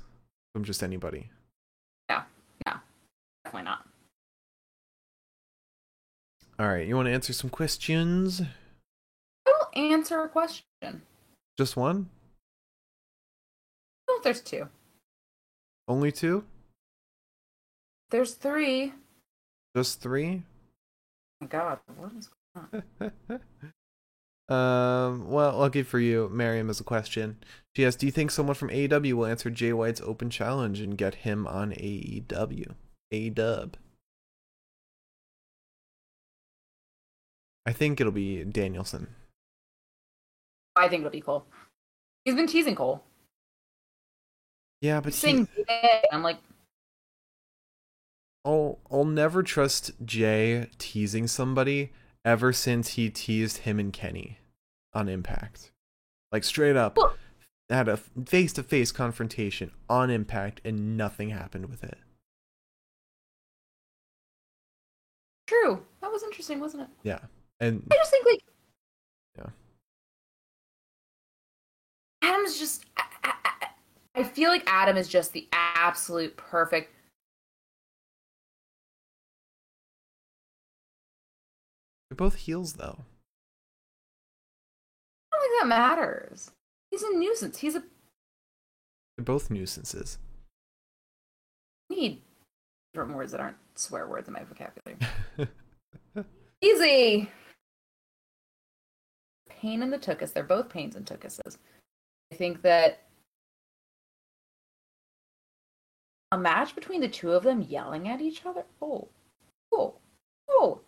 [0.53, 1.29] from just anybody.
[3.49, 3.85] Definitely not.
[6.59, 8.43] All right, you want to answer some questions?
[9.47, 11.01] I will answer a question.
[11.57, 12.09] Just one?
[14.07, 14.67] Oh, there's two.
[15.87, 16.43] Only two?
[18.11, 18.93] There's three.
[19.75, 20.43] Just three?
[21.41, 22.83] Oh my God, what is going
[24.49, 24.55] on?
[24.55, 27.37] um, well, lucky for you, Miriam has a question.
[27.75, 30.95] She asks, Do you think someone from AEW will answer Jay White's open challenge and
[30.95, 32.75] get him on AEW?
[33.11, 33.75] A dub.
[37.65, 39.07] I think it'll be Danielson.
[40.75, 41.45] I think it'll be Cole.
[42.25, 43.03] He's been teasing Cole.
[44.81, 45.45] Yeah, but he.
[46.11, 46.37] I'm like,
[48.45, 51.91] I'll I'll never trust Jay teasing somebody
[52.23, 54.39] ever since he teased him and Kenny
[54.93, 55.71] on Impact.
[56.31, 57.15] Like straight up Well-
[57.69, 61.97] had a face to face confrontation on Impact and nothing happened with it.
[65.49, 65.83] True.
[66.01, 66.89] That was interesting, wasn't it?
[67.03, 67.19] Yeah.
[67.59, 68.39] And I just think like,
[69.37, 69.49] Yeah.
[72.21, 72.85] Adam's just.
[72.97, 73.33] I, I,
[74.15, 76.93] I- feel like Adam is just the absolute perfect.
[82.09, 82.99] they're both heels though.
[85.31, 86.51] I don't think that matters.
[86.91, 87.59] He's a nuisance.
[87.59, 87.83] He's a
[89.17, 90.17] They're both nuisances.
[91.89, 92.21] Need
[92.93, 94.97] different words that aren't swear words in my vocabulary.
[96.61, 97.29] Easy.
[99.49, 100.33] pain in the tuchus.
[100.33, 101.57] They're both pains in tuchuses.
[102.31, 103.03] I think that
[106.31, 108.63] a match between the two of them yelling at each other.
[108.81, 109.07] Oh,
[109.73, 109.95] oh,
[110.49, 110.81] oh,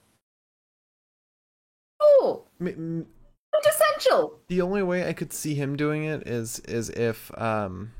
[2.00, 2.44] oh!
[2.60, 3.08] M-
[3.52, 4.40] Quintessential.
[4.48, 7.92] the only way I could see him doing it is is if um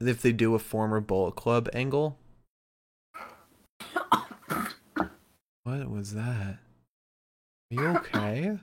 [0.00, 2.18] if they do a former Bullet Club angle.
[5.68, 6.56] What was that?
[6.56, 6.58] Are
[7.70, 8.58] you okay?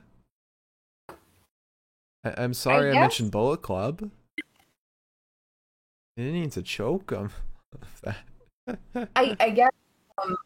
[2.24, 4.10] I- I'm sorry I, guess- mentioned Bullet Club.
[6.16, 7.30] You didn't need to choke him.
[9.14, 9.70] I, I guess
[10.24, 10.36] um,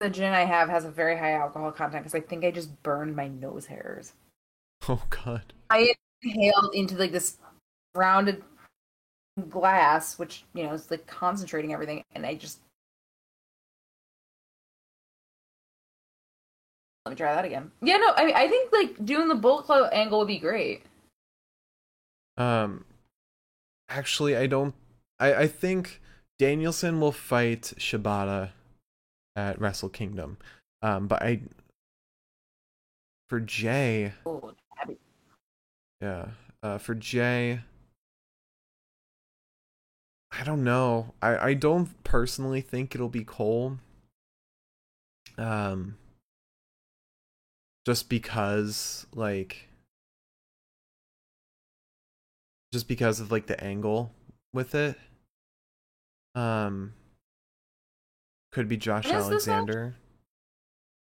[0.00, 2.82] the gin I have has a very high alcohol content because I think I just
[2.82, 4.14] burned my nose hairs.
[4.88, 5.52] oh god.
[5.68, 7.36] I inhaled into like this
[7.94, 8.42] rounded
[9.50, 12.60] glass, which you know is like concentrating everything, and I just
[17.04, 17.70] let me try that again.
[17.82, 20.82] Yeah, no, I I think like doing the Bullet Club angle would be great.
[22.36, 22.84] Um,
[23.88, 24.74] actually, I don't.
[25.18, 26.00] I I think
[26.38, 28.50] Danielson will fight Shibata
[29.36, 30.38] at Wrestle Kingdom.
[30.82, 31.40] Um, but I
[33.28, 34.52] for Jay, Oh,
[36.00, 36.26] yeah.
[36.62, 37.60] Uh, for Jay,
[40.32, 41.14] I don't know.
[41.22, 43.78] I I don't personally think it'll be Cole.
[45.38, 45.96] Um,
[47.90, 49.66] just because like
[52.72, 54.12] just because of like the angle
[54.52, 54.96] with it.
[56.36, 56.92] Um
[58.52, 59.48] could be Josh When is this?
[59.48, 59.96] Alexander.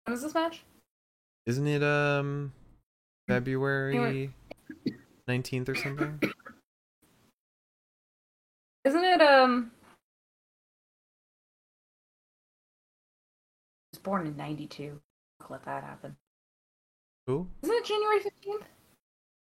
[0.06, 0.64] when is this match?
[1.44, 2.54] Isn't it um
[3.28, 4.32] February
[5.28, 6.22] 19th or something?
[8.86, 9.72] Isn't it um?
[13.92, 14.98] I was born in '92.
[15.50, 16.16] Let that happen.
[17.28, 17.46] Who?
[17.62, 18.64] Isn't it January fifteenth?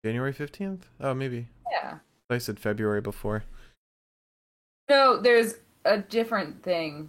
[0.05, 0.83] January 15th?
[1.01, 1.49] Oh, maybe.
[1.73, 1.99] Yeah.
[2.29, 3.43] I said February before.
[4.91, 5.55] No, there's
[5.87, 7.09] a different thing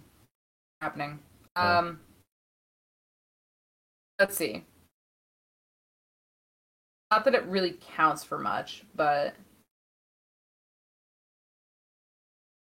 [0.80, 1.18] happening.
[1.56, 1.78] Oh.
[1.78, 2.00] Um,
[4.18, 4.64] let's see.
[7.10, 9.34] Not that it really counts for much, but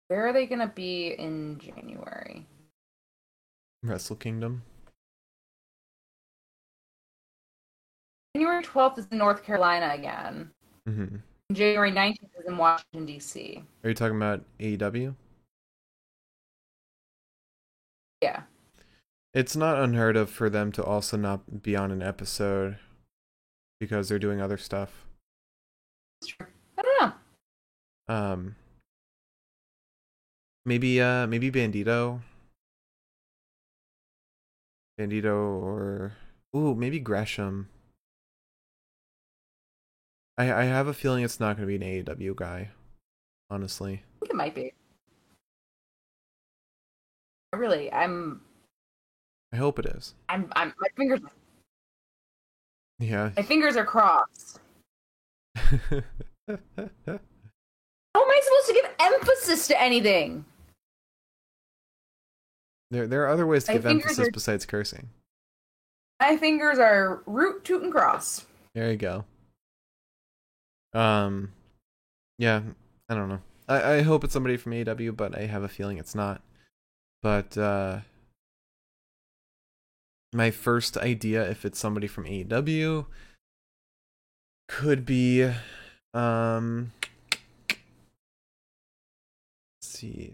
[0.08, 2.48] where are they gonna be in January?
[3.84, 4.64] Wrestle Kingdom.
[8.38, 10.52] January twelfth is in North Carolina again.
[10.88, 11.16] Mm-hmm.
[11.54, 13.64] January nineteenth is in Washington D.C.
[13.84, 15.16] Are you talking about AEW?
[18.22, 18.44] Yeah,
[19.34, 22.78] It's not unheard of for them to also not be on an episode
[23.80, 25.08] because they're doing other stuff.
[26.78, 28.14] I don't know.
[28.16, 28.56] Um,
[30.64, 32.20] maybe uh, maybe Bandito,
[35.00, 36.14] Bandito, or
[36.56, 37.70] ooh, maybe Gresham.
[40.38, 42.70] I I have a feeling it's not going to be an AEW guy,
[43.50, 44.04] honestly.
[44.16, 44.74] I think it might be.
[47.54, 48.42] I Really, I'm,
[49.54, 50.14] I hope it is.
[50.30, 50.74] I'm, I'm.
[50.80, 51.22] My fingers,
[53.00, 53.32] Yeah.
[53.36, 54.60] my fingers are crossed.
[55.56, 55.72] How
[56.50, 60.46] am I supposed to give emphasis to anything?
[62.90, 65.10] there there are other ways to My give emphasis are- besides cursing.
[66.20, 68.46] My fingers are root, toot, and cross.
[68.76, 69.26] There you go.
[70.94, 71.54] Um,
[72.38, 72.62] yeah,
[73.10, 73.42] I don't know.
[73.68, 76.42] I, I hope it's somebody from AEW, but I have a feeling it's not.
[77.22, 78.00] But uh,
[80.34, 83.06] my first idea, if it's somebody from AEW,
[84.68, 85.52] could be,
[86.14, 86.92] um,
[89.82, 90.34] see.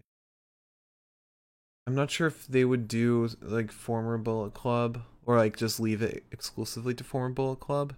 [1.86, 6.02] I'm not sure if they would do like former Bullet Club or like just leave
[6.02, 7.94] it exclusively to former Bullet Club.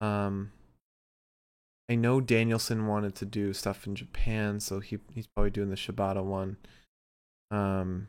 [0.00, 0.52] Um,
[1.88, 5.76] I know Danielson wanted to do stuff in Japan, so he he's probably doing the
[5.76, 6.56] Shibata one.
[7.50, 8.08] Um,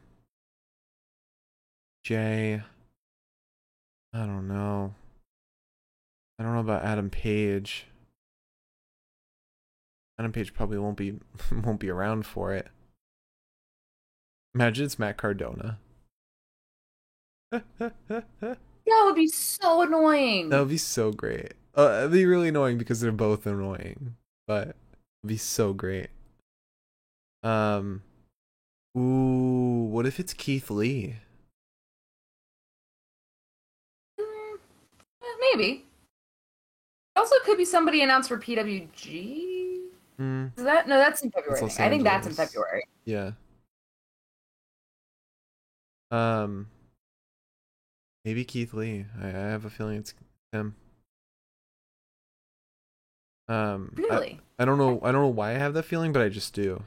[2.03, 2.61] Jay,
[4.13, 4.95] I don't know.
[6.39, 7.87] I don't know about Adam Page.
[10.17, 11.19] Adam Page probably won't be
[11.51, 12.67] won't be around for it.
[14.53, 15.79] Imagine it's Matt Cardona.
[18.87, 20.49] That would be so annoying.
[20.49, 21.53] That would be so great.
[21.77, 24.15] Uh, it'd be really annoying because they're both annoying,
[24.47, 24.75] but it'd
[25.27, 26.07] be so great.
[27.43, 28.01] Um,
[28.97, 31.15] ooh, what if it's Keith Lee?
[34.19, 34.55] Mm,
[35.21, 35.85] eh, maybe.
[37.15, 39.43] Also, could be somebody announced for PWG.
[40.17, 40.97] Hmm, Is that no?
[40.97, 41.61] That's in February.
[41.61, 42.83] Los I think that's in February.
[43.03, 43.31] yeah.
[46.11, 46.67] Um,
[48.23, 49.05] maybe Keith Lee.
[49.21, 50.13] I, I have a feeling it's
[50.53, 50.75] him.
[53.47, 54.39] Um, Really?
[54.57, 54.99] I don't know.
[55.03, 56.83] I don't know why I have that feeling, but I just do.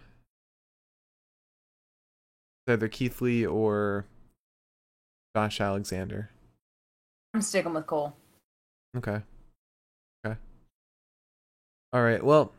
[2.66, 4.06] It's either Keith Lee or
[5.36, 6.30] Josh Alexander.
[7.34, 8.14] I'm sticking with Cole.
[8.96, 9.22] Okay.
[10.26, 10.36] Okay.
[11.92, 12.24] All right.
[12.24, 12.52] Well,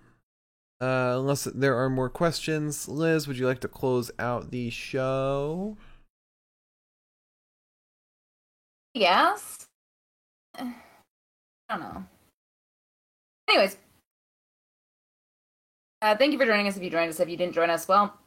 [0.82, 5.76] uh, unless there are more questions, Liz, would you like to close out the show?
[8.94, 9.68] Yes.
[10.56, 10.74] I
[11.70, 12.06] don't know.
[13.50, 13.78] Anyways,
[16.02, 16.78] uh, thank you for joining us.
[16.78, 18.18] If you joined us, if you didn't join us, well,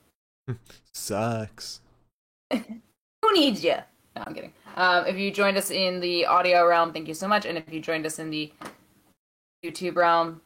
[0.95, 1.81] Sucks.
[2.53, 3.77] who needs you?
[4.17, 4.53] No, I'm kidding.
[4.77, 7.47] Um, if you joined us in the audio realm, thank you so much.
[7.47, 8.53] And if you joined us in the
[9.65, 10.41] YouTube realm,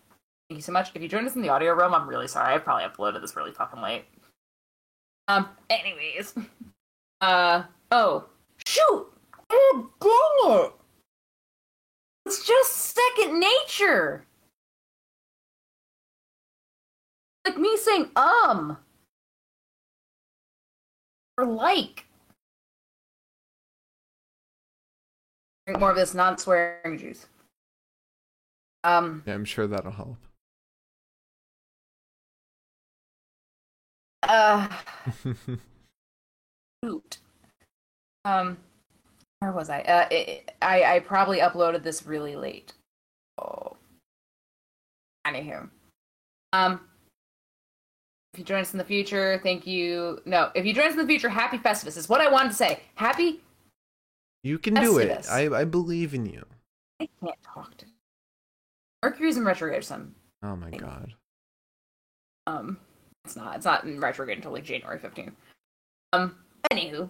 [0.48, 0.90] thank you so much.
[0.94, 2.54] If you joined us in the audio realm, I'm really sorry.
[2.54, 4.04] I probably uploaded this really fucking late.
[5.28, 5.48] Um.
[5.70, 6.34] Anyways,
[7.20, 7.64] uh.
[7.92, 8.24] Oh,
[8.64, 9.06] shoot!
[9.50, 10.72] Oh, dang it!
[12.26, 14.24] It's just second nature.
[17.46, 18.76] Like me saying um
[21.38, 22.06] or like.
[25.66, 27.26] Drink more of this non-swearing juice.
[28.84, 30.16] Um, Yeah, I'm sure that'll help.
[34.22, 34.68] uh,
[36.84, 37.18] shoot.
[38.24, 38.56] Um,
[39.40, 39.80] where was I?
[39.82, 42.72] Uh, it, I I probably uploaded this really late.
[43.38, 43.76] Oh,
[45.26, 45.68] anywho,
[46.52, 46.80] um,
[48.36, 50.20] if you join us in the future, thank you.
[50.26, 52.54] No, if you join us in the future, happy Festivus is what I wanted to
[52.54, 52.80] say.
[52.94, 53.40] Happy.
[54.42, 55.26] you can do it.
[55.30, 56.44] I I believe in you.
[57.00, 57.86] I can't talk to.
[59.02, 59.84] Mercury's in retrograde.
[59.84, 61.14] Some Oh my god.
[62.46, 62.76] Um,
[63.24, 63.56] it's not.
[63.56, 65.32] It's not in retrograde until like January fifteenth.
[66.12, 66.36] Um.
[66.70, 67.08] Anywho,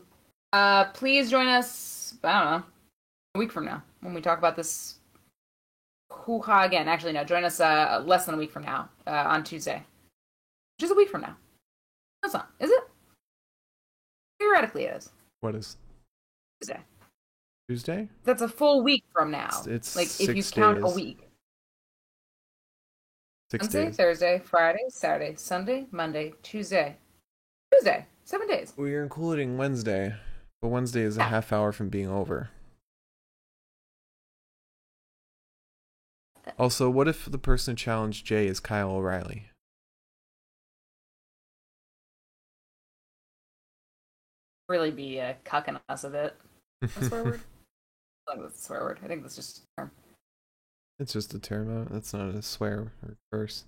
[0.53, 2.15] uh, please join us.
[2.23, 2.67] I don't know,
[3.35, 5.01] a week from now when we talk about this
[6.13, 6.87] hoo ha again.
[6.87, 7.25] Actually, no.
[7.25, 9.83] Join us uh less than a week from now uh, on Tuesday,
[10.79, 11.37] which is a week from now.
[12.23, 12.51] That's not.
[12.61, 12.85] Is it?
[14.39, 15.11] Theoretically, it is
[15.41, 15.77] What is
[16.61, 16.81] Tuesday.
[17.69, 18.09] Tuesday?
[18.25, 19.49] That's a full week from now.
[19.49, 21.29] It's- it's like if you count a week.
[23.51, 23.97] Six Wednesday, days.
[23.97, 26.99] Thursday, Friday, Saturday, Sunday, Monday, Tuesday,
[27.73, 28.07] Tuesday.
[28.25, 28.73] Seven days.
[28.77, 30.17] We are including Wednesday,
[30.61, 31.29] but Wednesday is a Yeah.
[31.29, 32.51] half hour from being over.
[36.59, 39.51] Also, what if the person who challenged Jay is Kyle O'Reilly?
[44.69, 46.35] Really be uh, cucking us a bit.
[46.83, 47.41] A swear word?
[48.29, 48.99] I think that's a swear word.
[49.05, 49.91] I think that's just a term.
[50.99, 51.89] It's just a term.
[51.91, 53.65] That's not a swear or curse.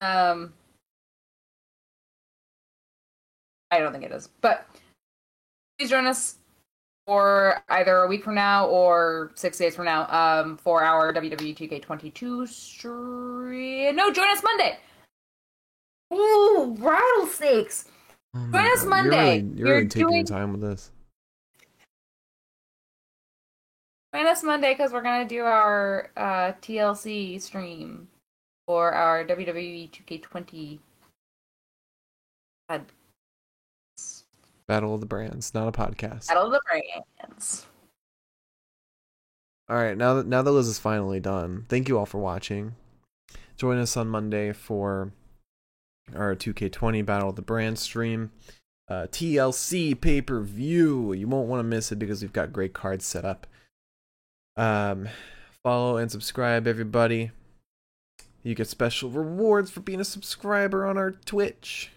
[0.00, 0.52] Um,
[3.70, 4.28] I don't think it is.
[4.40, 4.66] But
[5.78, 6.36] please join us
[7.06, 11.56] for either a week from now or six days from now um, for our WWE
[11.56, 13.96] 2K22 stream.
[13.96, 14.78] No, join us Monday.
[16.12, 17.86] Ooh, rattlesnakes.
[18.34, 19.38] Oh Join us Monday.
[19.38, 20.90] You're really, you're We're really taking doing- time with this.
[24.14, 28.08] Join us Monday because we're going to do our uh, TLC stream
[28.66, 30.78] for our WWE 2K20
[32.68, 32.86] Battle
[34.66, 36.28] Battle of the Brands, not a podcast.
[36.28, 37.66] Battle of the Brands.
[39.68, 42.74] All right, now that now that Liz is finally done, thank you all for watching.
[43.56, 45.12] Join us on Monday for
[46.16, 48.30] our 2K20 Battle of the Brand stream.
[48.88, 51.12] Uh, TLC pay per view.
[51.12, 53.46] You won't want to miss it because we've got great cards set up.
[54.56, 55.08] Um,
[55.62, 57.30] follow and subscribe, everybody.
[58.42, 61.90] You get special rewards for being a subscriber on our Twitch.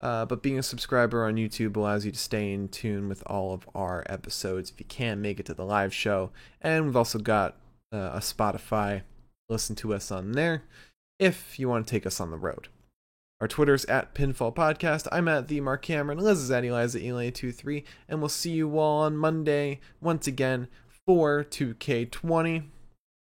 [0.00, 3.54] Uh, but being a subscriber on YouTube allows you to stay in tune with all
[3.54, 6.30] of our episodes if you can't make it to the live show.
[6.60, 7.56] And we've also got
[7.90, 9.02] uh, a Spotify.
[9.48, 10.62] Listen to us on there
[11.18, 12.68] if you want to take us on the road.
[13.40, 15.08] Our Twitter's at Pinfall Podcast.
[15.10, 16.18] I'm at the Mark Cameron.
[16.18, 17.84] Liz is at Eliza Elaine23.
[18.08, 20.68] And we'll see you all on Monday once again
[21.06, 22.64] for 2K20.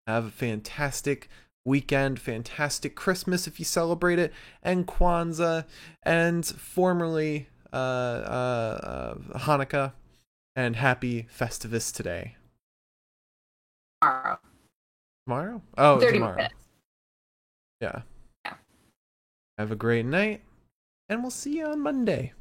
[0.07, 1.29] Have a fantastic
[1.65, 4.33] weekend, fantastic Christmas if you celebrate it,
[4.63, 5.65] and Kwanzaa,
[6.01, 8.79] and formerly uh, uh,
[9.33, 9.91] uh, Hanukkah,
[10.55, 12.37] and happy Festivus today.
[14.01, 14.39] Tomorrow.
[15.27, 15.61] Tomorrow?
[15.77, 16.35] Oh, tomorrow.
[16.37, 16.55] minutes.
[17.81, 18.01] Yeah.
[19.57, 20.41] Have a great night,
[21.09, 22.33] and we'll see you on Monday.